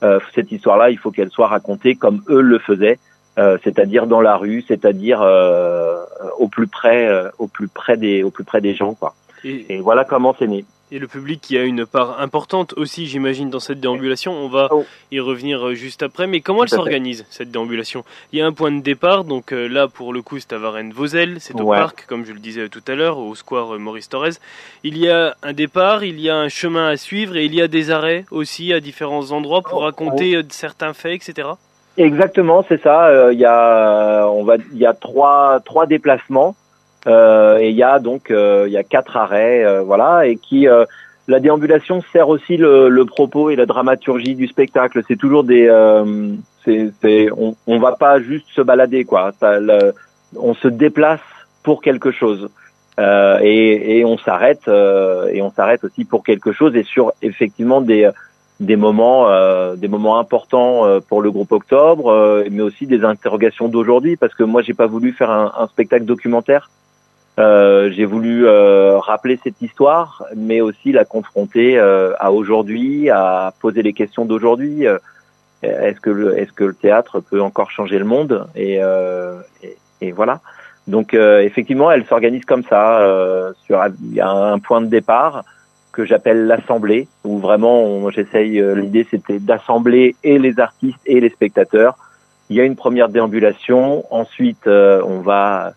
euh, 0.04 0.20
cette 0.36 0.52
histoire-là, 0.52 0.90
il 0.90 0.98
faut 0.98 1.12
qu'elle 1.12 1.30
soit 1.30 1.48
racontée 1.48 1.96
comme 1.96 2.22
eux 2.30 2.42
le 2.42 2.60
faisaient, 2.60 3.00
euh, 3.40 3.58
c'est-à-dire 3.64 4.06
dans 4.06 4.22
la 4.22 4.36
rue, 4.36 4.64
c'est-à-dire 4.68 5.22
au 6.38 6.48
plus 6.48 6.68
près, 6.68 7.10
au 7.40 7.48
plus 7.48 7.68
près 7.68 7.98
des, 7.98 8.24
au 8.24 8.30
plus 8.30 8.44
près 8.44 8.62
des 8.62 8.76
gens, 8.76 8.94
quoi. 8.94 9.16
Et 9.46 9.80
voilà 9.82 10.06
comment 10.06 10.34
c'est 10.38 10.48
né 10.48 10.64
et 10.94 11.00
le 11.00 11.08
public 11.08 11.42
qui 11.42 11.58
a 11.58 11.64
une 11.64 11.88
part 11.88 12.22
importante 12.22 12.74
aussi, 12.78 13.08
j'imagine, 13.08 13.50
dans 13.50 13.60
cette 13.60 13.80
déambulation. 13.80 14.32
On 14.32 14.48
va 14.48 14.68
oh. 14.70 14.86
y 15.12 15.20
revenir 15.20 15.70
euh, 15.70 15.74
juste 15.74 16.04
après. 16.04 16.28
Mais 16.28 16.40
comment 16.40 16.64
elle 16.64 16.70
s'organise, 16.70 17.26
cette 17.32 17.50
déambulation? 17.50 18.04
Il 18.32 18.38
y 18.38 18.44
a 18.44 18.46
un 18.46 18.52
point 18.52 18.72
de 18.72 18.80
départ, 18.80 19.24
donc 19.24 19.52
euh, 19.52 19.68
là, 19.68 19.88
pour 19.88 20.14
le 20.14 20.22
coup, 20.22 20.38
c'est 20.40 20.54
à 20.54 20.60
Varennes-Vauzelles, 20.60 21.38
c'est 21.40 21.60
au 21.60 21.68
parc, 21.68 22.06
comme 22.06 22.26
je 22.26 22.32
le 22.32 22.40
disais 22.40 22.70
tout 22.70 22.84
à 22.88 22.94
l'heure, 22.94 23.18
au 23.18 23.34
square 23.34 23.74
euh, 23.74 23.80
Maurice 23.80 24.08
Torres. 24.08 24.38
Il 24.84 25.00
y 25.00 25.10
a 25.10 25.36
un 25.42 25.54
départ, 25.54 26.04
il 26.04 26.20
y 26.20 26.30
a 26.30 26.38
un 26.38 26.50
chemin 26.50 26.90
à 26.90 26.98
suivre 26.98 27.38
et 27.38 27.46
il 27.46 27.56
y 27.56 27.62
a 27.62 27.68
des 27.68 27.90
arrêts 27.90 28.26
aussi 28.30 28.72
à 28.72 28.80
différents 28.80 29.32
endroits 29.32 29.64
pour 29.64 29.80
oh, 29.80 29.86
raconter 29.86 30.38
oh. 30.38 30.42
certains 30.50 30.94
faits, 30.94 31.28
etc. 31.28 31.50
Exactement, 31.98 32.64
c'est 32.70 32.82
ça. 32.82 33.32
Il 33.32 33.40
y 33.40 33.46
a, 33.46 34.28
on 34.28 34.44
va, 34.44 34.58
il 34.72 34.78
y 34.78 34.86
a 34.86 34.94
trois, 34.94 35.60
trois 35.66 35.88
déplacements. 35.88 36.56
Euh, 37.08 37.58
et 37.58 37.70
il 37.70 37.76
y 37.76 37.84
a 37.84 38.00
donc 38.00 38.32
euh, 38.32 38.64
il 38.68 38.74
y 38.74 38.78
a 38.78 38.84
quatre 38.84 39.18
arrêts, 39.18 39.64
euh, 39.64 39.82
voilà, 39.82 40.26
et 40.26 40.38
qui 40.38 40.68
la 41.28 41.40
déambulation 41.40 42.02
sert 42.12 42.28
aussi 42.28 42.58
le, 42.58 42.90
le, 42.90 43.06
propos 43.06 43.50
et 43.50 43.56
la 43.56 43.66
dramaturgie 43.66 44.36
du 44.36 44.48
spectacle. 44.48 45.02
C'est 45.08 45.16
toujours 45.16 45.44
des, 45.44 45.68
c'est, 46.66 46.92
c'est, 47.02 47.30
on, 47.38 47.56
on 47.68 47.80
va 47.80 47.94
pas 47.94 48.20
juste 48.20 48.48
se 48.54 48.62
balader 48.62 49.06
quoi. 49.06 49.32
Ça, 49.40 49.60
on 50.36 50.54
se 50.54 50.68
déplace 50.68 51.22
pour 51.64 51.82
quelque 51.82 52.12
chose. 52.12 52.50
Euh, 53.00 53.40
et, 53.42 53.98
et, 53.98 54.06
on 54.06 54.20
s'arrête 54.20 54.68
euh, 54.68 55.28
et 55.34 55.42
on 55.42 55.50
s'arrête 55.50 55.84
aussi 55.84 56.06
pour 56.06 56.24
quelque 56.24 56.52
chose 56.52 56.76
et 56.76 56.84
sur 56.84 57.12
effectivement 57.24 57.82
des 57.82 58.08
des 58.60 58.76
moments, 58.76 59.30
euh, 59.30 59.76
des 59.76 59.88
moments 59.88 60.20
importants 60.20 60.86
euh, 60.86 61.00
pour 61.00 61.22
le 61.22 61.32
groupe 61.32 61.52
Octobre, 61.52 62.08
euh, 62.08 62.44
mais 62.52 62.62
aussi 62.62 62.88
des 62.88 63.04
interrogations 63.04 63.68
d'aujourd'hui, 63.68 64.16
parce 64.16 64.34
que 64.34 64.44
moi, 64.44 64.62
j'ai 64.62 64.74
pas 64.74 64.88
voulu 64.88 65.12
faire 65.12 65.32
un, 65.32 65.52
un 65.58 65.68
spectacle 65.68 66.06
documentaire. 66.06 66.70
J'ai 67.38 68.06
voulu 68.06 68.48
rappeler 68.48 69.40
cette 69.44 69.62
histoire, 69.62 70.24
mais 70.36 70.62
aussi 70.62 70.92
la 70.92 71.06
confronter 71.06 71.80
à 71.80 72.32
aujourd'hui, 72.32 73.10
à 73.10 73.54
poser 73.60 73.82
les 73.82 73.94
questions 73.94 74.26
d'aujourd'hui. 74.26 74.86
est-ce 75.64 76.00
que 76.00 76.10
le, 76.10 76.38
est-ce 76.38 76.52
que 76.52 76.64
le 76.66 76.74
théâtre 76.74 77.20
peut 77.22 77.42
encore 77.42 77.72
changer 77.72 77.98
le 77.98 78.06
monde? 78.06 78.48
Et, 78.56 78.76
et, 79.64 79.78
et, 80.02 80.12
voilà. 80.12 80.42
Donc 80.88 81.14
effectivement, 81.14 81.92
elle 81.92 82.06
s'organise 82.06 82.46
comme 82.46 82.64
ça. 82.64 83.54
sur, 83.66 83.84
il 84.04 84.14
y 84.14 84.22
a 84.22 84.30
un 84.30 84.60
point 84.60 84.82
de 84.82 84.88
départ 84.88 85.44
que 85.94 86.04
j'appelle 86.04 86.48
l'assemblée, 86.48 87.08
où 87.24 87.38
vraiment 87.38 88.10
j'essaye, 88.10 88.60
euh, 88.60 88.74
l'idée 88.74 89.08
c'était 89.10 89.40
d'assembler 89.40 90.16
et 90.24 90.40
les 90.40 90.60
artistes 90.60 91.00
et 91.06 91.22
les 91.22 91.30
spectateurs. 91.30 91.96
Il 92.50 92.58
y 92.58 92.60
a 92.60 92.66
une 92.66 92.76
première 92.76 93.08
déambulation, 93.08 94.04
ensuite 94.10 94.68
euh, 94.68 95.02
on 95.06 95.22
va 95.22 95.68
euh, 95.68 95.72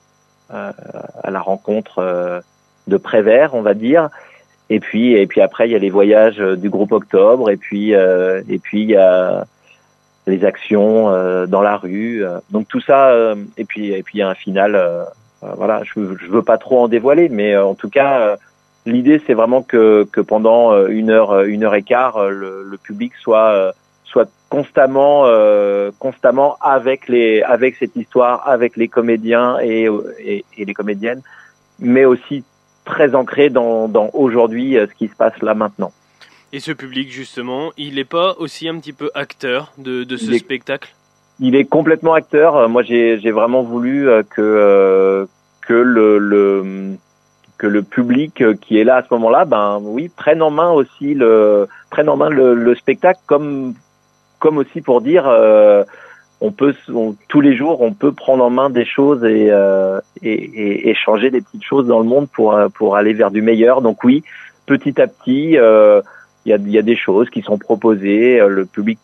à 0.51 1.31
la 1.31 1.41
rencontre 1.41 2.43
de 2.87 2.97
Prévert, 2.97 3.55
on 3.55 3.63
va 3.63 3.75
dire, 3.75 4.09
et 4.71 4.81
puis 4.81 5.15
et 5.15 5.27
puis 5.27 5.41
après 5.41 5.69
il 5.69 5.73
y 5.73 5.75
a 5.75 5.79
les 5.79 5.91
voyages 5.91 6.39
du 6.39 6.71
groupe 6.71 6.93
Octobre, 6.93 7.51
et 7.51 7.57
puis 7.57 7.93
et 7.93 8.59
puis 8.63 8.83
il 8.83 8.91
y 8.91 8.97
a 8.97 9.45
les 10.27 10.45
actions 10.45 11.47
dans 11.47 11.63
la 11.63 11.77
rue, 11.77 12.25
donc 12.51 12.69
tout 12.69 12.81
ça, 12.81 13.35
et 13.57 13.65
puis 13.65 13.93
et 13.93 14.03
puis 14.03 14.19
il 14.19 14.21
y 14.21 14.23
a 14.23 14.29
un 14.29 14.35
final. 14.35 14.81
voilà, 15.43 15.83
je, 15.85 16.17
je 16.17 16.31
veux 16.31 16.43
pas 16.43 16.59
trop 16.59 16.81
en 16.83 16.89
dévoiler, 16.89 17.29
mais 17.29 17.57
en 17.57 17.75
tout 17.75 17.91
cas 17.91 18.37
L'idée, 18.87 19.21
c'est 19.27 19.35
vraiment 19.35 19.63
que, 19.63 20.07
que 20.13 20.21
pendant 20.21 20.73
euh, 20.73 20.87
une 20.87 21.11
heure, 21.11 21.33
euh, 21.33 21.45
une 21.47 21.65
heure 21.65 21.75
et 21.75 21.83
quart, 21.83 22.17
euh, 22.19 22.31
le, 22.31 22.63
le 22.63 22.79
public 22.79 23.13
soit 23.21 23.73
soit 24.05 24.31
constamment 24.49 25.25
constamment 25.99 26.57
avec 26.61 27.09
les 27.09 27.43
avec 27.43 27.77
cette 27.77 27.97
histoire, 27.97 28.49
avec 28.49 28.77
les 28.77 28.89
comédiens 28.89 29.59
et, 29.61 29.89
et, 30.21 30.45
et 30.57 30.65
les 30.65 30.75
comédiennes, 30.75 31.23
mais 31.79 32.05
aussi 32.05 32.45
très 32.85 33.15
ancré 33.15 33.51
dans, 33.51 33.89
dans 33.89 34.11
aujourd'hui 34.13 34.75
ce 34.75 34.95
qui 34.95 35.09
se 35.09 35.17
passe 35.17 35.41
là 35.43 35.55
maintenant. 35.55 35.93
Et 36.53 36.61
ce 36.61 36.71
public, 36.71 37.11
justement, 37.11 37.73
il 37.77 37.97
n'est 37.97 38.05
pas 38.05 38.37
aussi 38.39 38.69
un 38.69 38.79
petit 38.79 38.93
peu 38.93 39.11
acteur 39.15 39.73
de, 39.79 40.05
de 40.05 40.17
ce 40.17 40.33
spectacle? 40.39 40.95
Il 41.41 41.57
est 41.57 41.65
complètement 41.65 42.15
acteur. 42.15 42.69
Moi, 42.69 42.83
j'ai 42.83 43.31
vraiment 43.33 43.63
voulu 43.63 44.09
que, 44.31 45.27
que 45.67 45.75
le, 45.75 46.19
le, 46.19 46.95
que 47.59 47.67
le 47.67 47.83
public 47.83 48.41
euh, 48.41 48.55
qui 48.55 48.79
est 48.79 48.85
là 48.85 48.97
à 48.97 49.03
ce 49.03 49.09
moment-là, 49.11 49.45
ben 49.45 49.81
oui, 49.83 50.09
prenne 50.09 50.41
en 50.41 50.51
main 50.51 50.71
aussi 50.71 51.15
le 51.15 51.69
prenne 51.91 52.09
en 52.09 52.17
main 52.17 52.31
le, 52.31 52.55
le 52.55 52.75
spectacle 52.75 53.21
comme 53.27 53.75
comme 54.39 54.59
aussi 54.59 54.81
pour 54.81 55.01
dire 55.01 55.27
euh, 55.27 55.85
on 56.41 56.53
peut 56.53 56.75
tous 57.29 57.41
les 57.41 57.57
jours 57.57 57.81
on 57.81 57.93
peut 57.93 58.13
prendre 58.13 58.45
en 58.45 58.51
main 58.51 58.71
des 58.71 58.85
choses 58.85 59.25
et, 59.25 59.49
euh, 59.51 60.01
et, 60.23 60.91
et, 60.91 60.95
changer 60.95 61.31
des 61.31 61.41
petites 61.41 61.65
choses 61.65 61.87
dans 61.87 61.99
le 61.99 62.05
monde 62.05 62.29
pour 62.29 62.55
euh, 62.55 62.69
pour 62.69 62.97
aller 62.97 63.15
vers 63.15 63.31
du 63.31 63.43
meilleur. 63.43 63.81
Donc 63.81 64.05
oui, 64.05 64.23
petit 64.67 65.01
à 65.01 65.07
petit. 65.07 65.57
Euh, 65.57 66.03
il 66.45 66.51
y, 66.51 66.53
a, 66.53 66.59
y 66.59 66.79
a, 66.79 66.83
des 66.83 66.95
choses 66.95 67.29
qui 67.29 67.43
sont 67.43 67.59
proposées, 67.59 68.39
le 68.39 68.67
public 68.67 69.01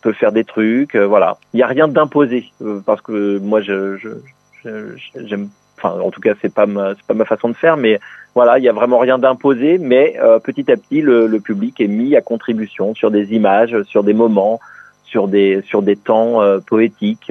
peut 0.00 0.14
faire 0.14 0.32
des 0.32 0.44
trucs, 0.44 0.96
voilà. 0.96 1.36
Il 1.52 1.58
n'y 1.58 1.62
a 1.62 1.66
rien 1.66 1.88
d'imposé 1.88 2.46
parce 2.86 3.02
que 3.02 3.36
moi 3.36 3.60
je, 3.60 3.98
je, 3.98 4.08
j'aime 5.14 5.50
enfin 5.76 6.00
en 6.00 6.10
tout 6.10 6.22
cas 6.22 6.32
c'est 6.40 6.54
pas 6.54 6.64
c'est 6.66 7.06
pas 7.06 7.12
ma 7.12 7.26
façon 7.26 7.50
de 7.50 7.54
faire 7.54 7.76
mais 7.76 8.00
voilà 8.40 8.58
il 8.58 8.64
y 8.64 8.70
a 8.70 8.72
vraiment 8.72 8.98
rien 8.98 9.18
d'imposé 9.18 9.76
mais 9.76 10.16
euh, 10.18 10.38
petit 10.38 10.72
à 10.72 10.76
petit 10.78 11.02
le, 11.02 11.28
public 11.40 11.78
est 11.78 11.88
mis 11.88 12.16
à 12.16 12.22
contribution 12.22 12.94
sur 12.94 13.10
des 13.10 13.34
images 13.34 13.82
sur 13.82 14.02
des 14.02 14.14
moments 14.14 14.60
sur 15.04 15.28
des 15.28 15.60
sur 15.66 15.82
des 15.82 15.94
temps 15.94 16.40
euh, 16.40 16.58
poétiques 16.58 17.30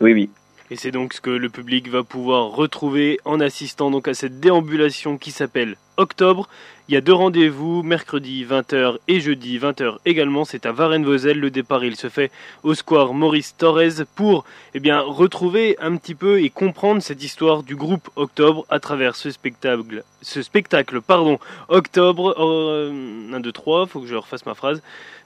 oui 0.00 0.12
oui 0.12 0.30
et 0.72 0.74
c'est 0.76 0.90
donc 0.90 1.12
ce 1.12 1.20
que 1.20 1.30
le 1.30 1.48
public 1.48 1.88
va 1.88 2.02
pouvoir 2.02 2.50
retrouver 2.50 3.20
en 3.24 3.38
assistant 3.38 3.92
donc 3.92 4.08
à 4.08 4.14
cette 4.14 4.40
déambulation 4.40 5.16
qui 5.16 5.30
s'appelle 5.30 5.76
Octobre. 5.96 6.48
Il 6.86 6.92
y 6.92 6.98
a 6.98 7.00
deux 7.00 7.14
rendez-vous, 7.14 7.82
mercredi 7.82 8.44
20h 8.44 8.98
et 9.08 9.18
jeudi 9.18 9.58
20h 9.58 9.96
également. 10.04 10.44
C'est 10.44 10.66
à 10.66 10.72
Varennes-Vauzelles. 10.72 11.40
Le 11.40 11.50
départ, 11.50 11.82
il 11.82 11.96
se 11.96 12.10
fait 12.10 12.30
au 12.62 12.74
square 12.74 13.14
Maurice 13.14 13.56
Torres 13.56 14.04
pour 14.14 14.44
eh 14.74 14.92
retrouver 14.92 15.78
un 15.80 15.96
petit 15.96 16.14
peu 16.14 16.42
et 16.42 16.50
comprendre 16.50 17.00
cette 17.00 17.24
histoire 17.24 17.62
du 17.62 17.74
groupe 17.74 18.10
Octobre 18.16 18.66
à 18.68 18.80
travers 18.80 19.16
ce 19.16 19.30
spectacle. 19.30 20.04
Ce 20.20 20.42
spectacle, 20.42 21.00
pardon, 21.00 21.38
Octobre. 21.68 22.36
1, 22.38 23.40
2, 23.40 23.50
3, 23.50 23.86
faut 23.86 24.00
que 24.00 24.06
je 24.06 24.16
refasse 24.16 24.44
ma 24.44 24.54
phrase. 24.54 24.82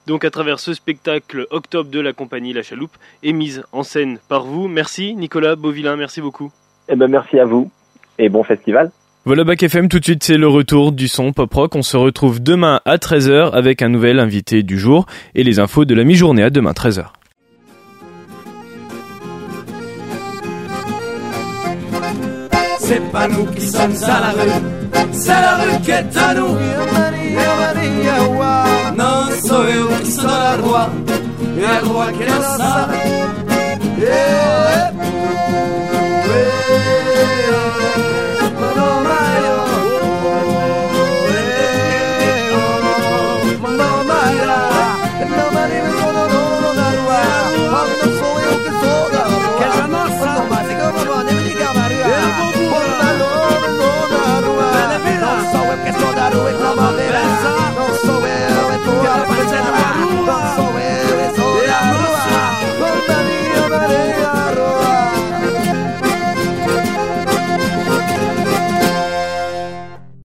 Donc 0.07 0.25
à 0.25 0.31
travers 0.31 0.61
ce 0.61 0.75
spectacle 0.75 1.49
Octobre 1.51 1.90
de 1.90 1.99
la 1.99 2.12
compagnie 2.12 2.53
La 2.53 2.62
Chaloupe 2.62 2.97
est 3.25 3.33
mise 3.33 3.64
en 3.73 3.83
scène 3.83 4.21
par 4.29 4.44
vous. 4.44 4.68
Merci 4.68 5.16
Nicolas 5.16 5.57
Beauvillain, 5.57 5.97
merci 5.97 6.21
beaucoup. 6.21 6.53
Eh 6.88 6.94
ben 6.94 7.09
merci 7.09 7.40
à 7.40 7.44
vous 7.44 7.68
et 8.16 8.29
bon 8.29 8.44
festival. 8.44 8.92
Voilà 9.29 9.45
Bac 9.45 9.62
FM, 9.62 9.88
tout 9.88 9.99
de 9.99 10.05
suite 10.05 10.25
c'est 10.25 10.38
le 10.38 10.49
retour 10.49 10.91
du 10.91 11.07
son 11.07 11.35
pop 11.35 11.53
rock. 11.53 11.77
On 11.77 11.83
se 11.83 11.99
retrouve 11.99 12.43
demain 12.43 12.81
à 12.87 12.97
13h 12.97 13.51
avec 13.51 13.83
un 13.83 13.91
nouvel 13.91 14.21
invité 14.21 14.62
du 14.62 14.79
jour 14.79 15.05
et 15.35 15.45
les 15.45 15.59
infos 15.59 15.85
de 15.85 15.95
la 15.95 16.03
mi-journée 16.03 16.43
à 16.43 16.49
demain 16.49 16.71
13h. 16.73 17.09
C'est 22.79 23.12
pas 23.12 23.29
nous 23.29 23.45
qui 23.45 23.67
sommes 23.67 23.93
à 24.03 24.07
la 24.07 24.31
rue, 24.31 24.49
c'est 25.12 25.29
la 25.29 25.57
rue 25.57 25.83
qui 25.83 25.91
est 25.91 26.17
à 26.17 26.35
nous. 26.35 26.57
Non, 28.97 29.29
soy 29.45 30.05
qui 30.05 30.11
sont 30.11 30.27
la 30.27 30.57
roi, 30.57 30.88
et 31.59 32.17
qui 32.17 32.23
est 34.05 34.98